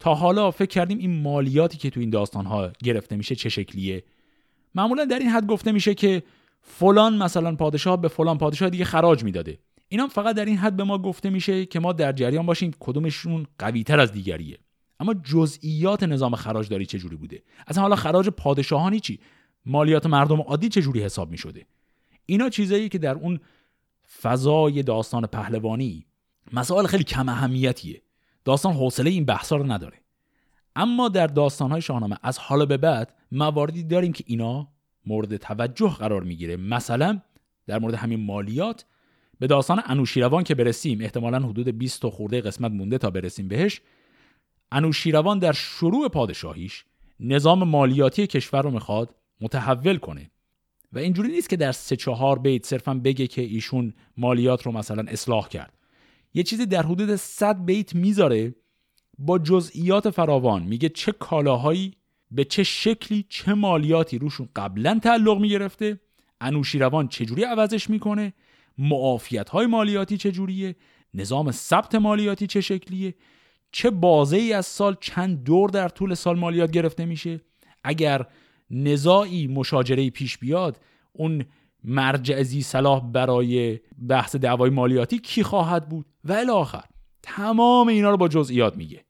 [0.00, 4.04] تا حالا فکر کردیم این مالیاتی که تو این داستان ها گرفته میشه چه شکلیه؟
[4.74, 6.22] معمولا در این حد گفته میشه که
[6.62, 9.58] فلان مثلا پادشاه به فلان پادشاه دیگه خراج می‌داده.
[9.88, 13.46] اینا فقط در این حد به ما گفته میشه که ما در جریان باشیم کدومشون
[13.58, 14.58] قویتر از دیگریه.
[15.00, 19.20] اما جزئیات نظام خراجداری چجوری بوده؟ اصلا حالا خراج پادشاهانی چی؟
[19.66, 21.66] مالیات مردم عادی چجوری حساب می‌شده؟
[22.26, 23.40] اینا چیزایی که در اون
[24.22, 26.06] فضای داستان پهلوانی
[26.52, 28.02] مسائل خیلی کم اهمیتیه.
[28.44, 30.00] داستان حوصله این بحثا رو نداره.
[30.76, 34.68] اما در داستانهای شاهنامه از حالا به بعد مواردی داریم که اینا
[35.06, 36.56] مورد توجه قرار می‌گیره.
[36.56, 37.20] مثلا
[37.66, 38.84] در مورد همین مالیات
[39.38, 43.80] به داستان انوشیروان که برسیم احتمالا حدود 20 تا خورده قسمت مونده تا برسیم بهش
[44.72, 46.84] انوشیروان در شروع پادشاهیش
[47.20, 50.30] نظام مالیاتی کشور رو می‌خواد متحول کنه.
[50.92, 55.04] و اینجوری نیست که در سه چهار بیت صرفا بگه که ایشون مالیات رو مثلا
[55.08, 55.72] اصلاح کرد.
[56.34, 58.54] یه چیزی در حدود 100 بیت می‌ذاره
[59.18, 60.62] با جزئیات فراوان.
[60.62, 61.92] میگه چه کالاهایی
[62.30, 66.00] به چه شکلی چه مالیاتی روشون قبلا تعلق می‌گرفته
[66.40, 68.32] انوشیروان چجوری عوضش می‌کنه
[68.78, 70.76] معافیت های مالیاتی چجوریه؟
[71.14, 73.14] نظام ثبت مالیاتی چه شکلیه؟
[73.72, 77.40] چه بازه ای از سال چند دور در طول سال مالیات گرفته میشه؟
[77.84, 78.26] اگر
[78.70, 80.80] نزاعی مشاجره پیش بیاد
[81.12, 81.44] اون
[81.84, 86.84] مرجع زی صلاح برای بحث دعوای مالیاتی کی خواهد بود؟ و الاخر
[87.22, 89.04] تمام اینا رو با جزئیات میگه.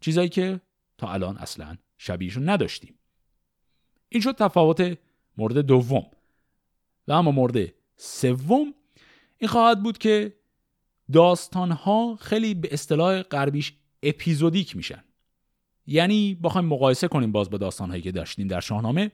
[0.00, 0.60] چیزایی که
[0.98, 2.98] تا الان اصلا شبیهشون نداشتیم.
[4.08, 4.98] این شد تفاوت
[5.38, 6.06] مورد دوم.
[7.08, 8.74] و اما مورد سوم
[9.38, 10.36] این خواهد بود که
[11.12, 13.72] داستانها خیلی به اصطلاح غربیش
[14.02, 15.04] اپیزودیک میشن.
[15.86, 19.10] یعنی بخوایم مقایسه کنیم باز با داستانهایی که داشتیم در شاهنامه.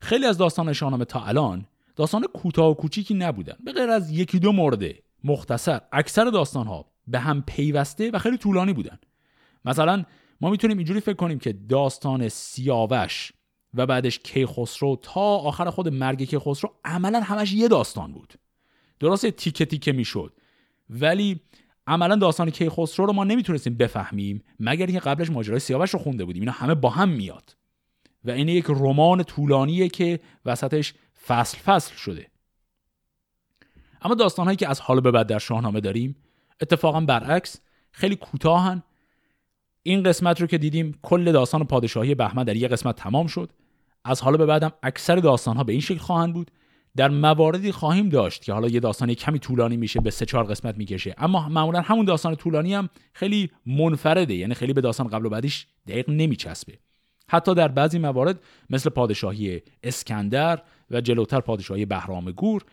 [0.00, 1.66] خیلی از داستان شاهنامه تا الان
[1.96, 3.56] داستان کوتاه و کوچیکی نبودن.
[3.64, 4.84] به غیر از یکی دو مورد
[5.24, 5.80] مختصر.
[5.92, 8.98] اکثر داستانها به هم پیوسته و خیلی طولانی بودن.
[9.64, 10.04] مثلا
[10.40, 13.32] ما می‌تونیم اینجوری فکر کنیم که داستان سیاوش
[13.74, 18.34] و بعدش کیخسرو تا آخر خود مرگ کیخسرو عملا همش یه داستان بود.
[19.00, 20.32] درسته تیکه تیکه می‌شد.
[20.90, 21.40] ولی
[21.86, 26.42] عملا داستان کیخسرو رو ما نمی‌تونستیم بفهمیم مگر اینکه قبلش ماجرای سیاوش رو خونده بودیم.
[26.42, 27.56] اینا همه با هم میاد.
[28.24, 30.94] و این یک رمان طولانیه که وسطش
[31.26, 32.26] فصل فصل شده.
[34.02, 36.16] اما داستانهایی که از حال به بعد در شاهنامه داریم
[36.60, 38.82] اتفاقا برعکس خیلی کوتاهن.
[39.82, 43.52] این قسمت رو که دیدیم کل داستان پادشاهی بهمن در یک قسمت تمام شد.
[44.04, 46.50] از حالا به بعدم اکثر داستان ها به این شکل خواهند بود.
[46.96, 50.76] در مواردی خواهیم داشت که حالا یه داستان کمی طولانی میشه به سه چهار قسمت
[50.78, 51.14] می‌کشه.
[51.18, 55.66] اما معمولا همون داستان طولانی هم خیلی منفرده یعنی خیلی به داستان قبل و بعدیش
[55.88, 56.78] دقیق نمیچسبه.
[57.28, 58.40] حتی در بعضی موارد
[58.70, 62.64] مثل پادشاهی اسکندر و جلوتر پادشاهی بهرام گور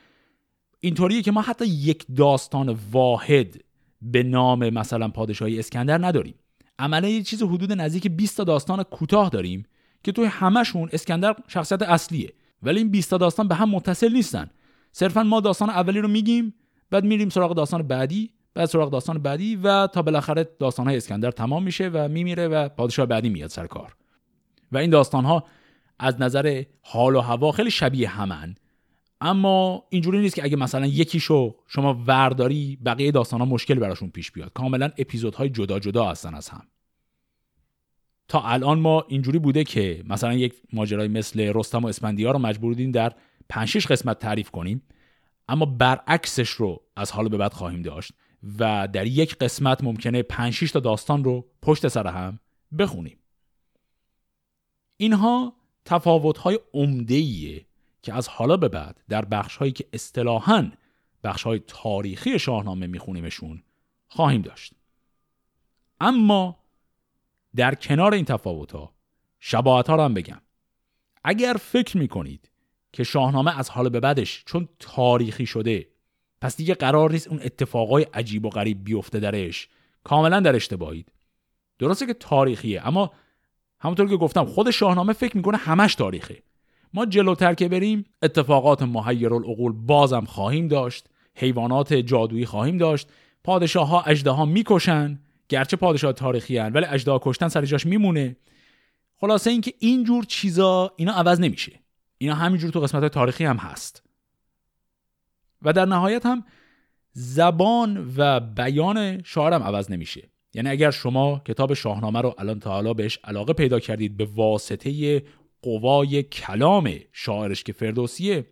[0.80, 3.61] اینطوریه که ما حتی یک داستان واحد
[4.01, 6.36] به نام مثلا پادشاهی اسکندر نداریم.
[6.80, 9.65] عملا یه چیز حدود نزدیک 20 تا داستان کوتاه داریم
[10.03, 12.34] که توی همشون اسکندر شخصیت اصلیه.
[12.64, 14.49] ولی این 20 تا داستان به هم متصل نیستن.
[14.91, 16.53] صرفا ما داستان اولی رو میگیم
[16.89, 21.32] بعد میریم سراغ داستان بعدی بعد سراغ داستان بعدی و تا بالاخره داستان های اسکندر
[21.32, 23.95] تمام میشه و میمیره و پادشاه بعدی میاد سر کار.
[24.72, 25.43] و این داستان ها
[25.99, 28.55] از نظر حال و هوا خیلی شبیه همن.
[29.22, 34.32] اما اینجوری نیست که اگه مثلا یکیشو شما ورداری بقیه داستان ها مشکل براشون پیش
[34.32, 34.53] بیاد.
[34.53, 36.68] کاملا اپیزودهای جدا جدا هستن از هم.
[38.28, 42.74] تا الان ما اینجوری بوده که مثلا یک ماجرای مثل رستم و اسفندیار رو مجبور
[42.74, 43.15] بودیم در
[43.49, 44.82] 5 قسمت تعریف کنیم.
[45.47, 48.11] اما برعکسش رو از حال به بعد خواهیم داشت
[48.59, 52.39] و در یک قسمت ممکنه 5 تا داستان رو پشت سر هم
[52.80, 53.17] بخونیم.
[54.97, 55.55] اینها
[55.86, 57.65] تفاوت‌های عمده‌ایه
[58.01, 60.71] که از حالا به بعد در بخش‌هایی که اصطلاحاً
[61.24, 63.63] بخش‌های تاریخی شاهنامه میخونیمشون
[64.07, 64.74] خواهیم داشت.
[65.99, 66.62] اما
[67.55, 68.93] در کنار این تفاوت ها
[69.39, 70.41] شباهت ها هم بگم.
[71.23, 72.51] اگر فکر می‌کنید
[72.93, 75.87] که شاهنامه از حال به بعدش چون تاریخی شده
[76.41, 79.67] پس دیگه قرار نیست اون اتفاقای عجیب و غریب بیفته درش.
[80.03, 81.11] کاملا در اشتباهید.
[81.79, 83.11] درسته که تاریخیه اما
[83.79, 86.43] همونطور که گفتم خود شاهنامه فکر می‌کنه همش تاریخه.
[86.93, 93.07] ما جلوتر که بریم اتفاقات محیر العقول بازم خواهیم داشت حیوانات جادویی خواهیم داشت
[93.43, 94.31] پادشاه ها اجده
[95.53, 98.35] گرچه پادشاه تاریخی هن ولی اجدا کشتن سر جاش میمونه.
[99.15, 101.79] خلاصه اینکه اینجور چیزا اینا عوض نمیشه.
[102.17, 104.03] اینا همینجور تو قسمت تاریخی هم هست.
[105.61, 106.43] و در نهایت هم
[107.11, 110.29] زبان و بیان شاعرم عوض نمیشه.
[110.53, 115.23] یعنی اگر شما کتاب شاهنامه رو الان تا حالا بهش علاقه پیدا کردید به واسطه
[115.61, 118.45] قوای کلام شاعرش که فردوسیه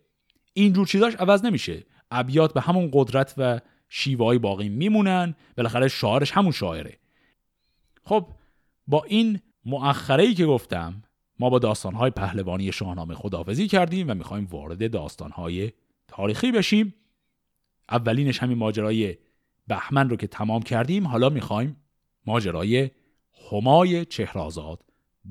[0.53, 1.83] اینجور چیزاش عوض نمیشه.
[2.11, 3.59] ابیات به همون قدرت و
[3.93, 5.35] شیوه باقی میمونن.
[5.57, 6.97] بالاخره شاعرش همون شاعره.
[8.03, 8.27] خب
[8.87, 11.03] با این مؤخره که گفتم
[11.39, 15.71] ما با داستانهای پهلوانی شاهنامه خداحافظی کردیم و می‌خوایم وارد داستانهای
[16.07, 16.93] تاریخی بشیم.
[17.89, 19.17] اولینش همین ماجرای
[19.67, 21.07] بهمن رو که تمام کردیم.
[21.07, 21.75] حالا می‌خوایم
[22.25, 22.89] ماجرای
[23.51, 24.83] همای چهرازاد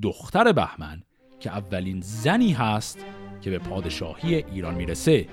[0.03, 1.03] دختر بهمن
[1.41, 3.05] که اولین زنی هست
[3.41, 5.29] که به پادشاهی ایران می‌رسه.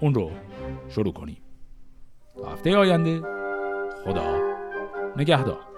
[0.00, 0.30] اون رو
[0.88, 1.45] شروع کنیم.
[2.44, 3.22] هفته آینده.
[4.04, 4.22] خدا
[5.16, 5.75] نگهدار.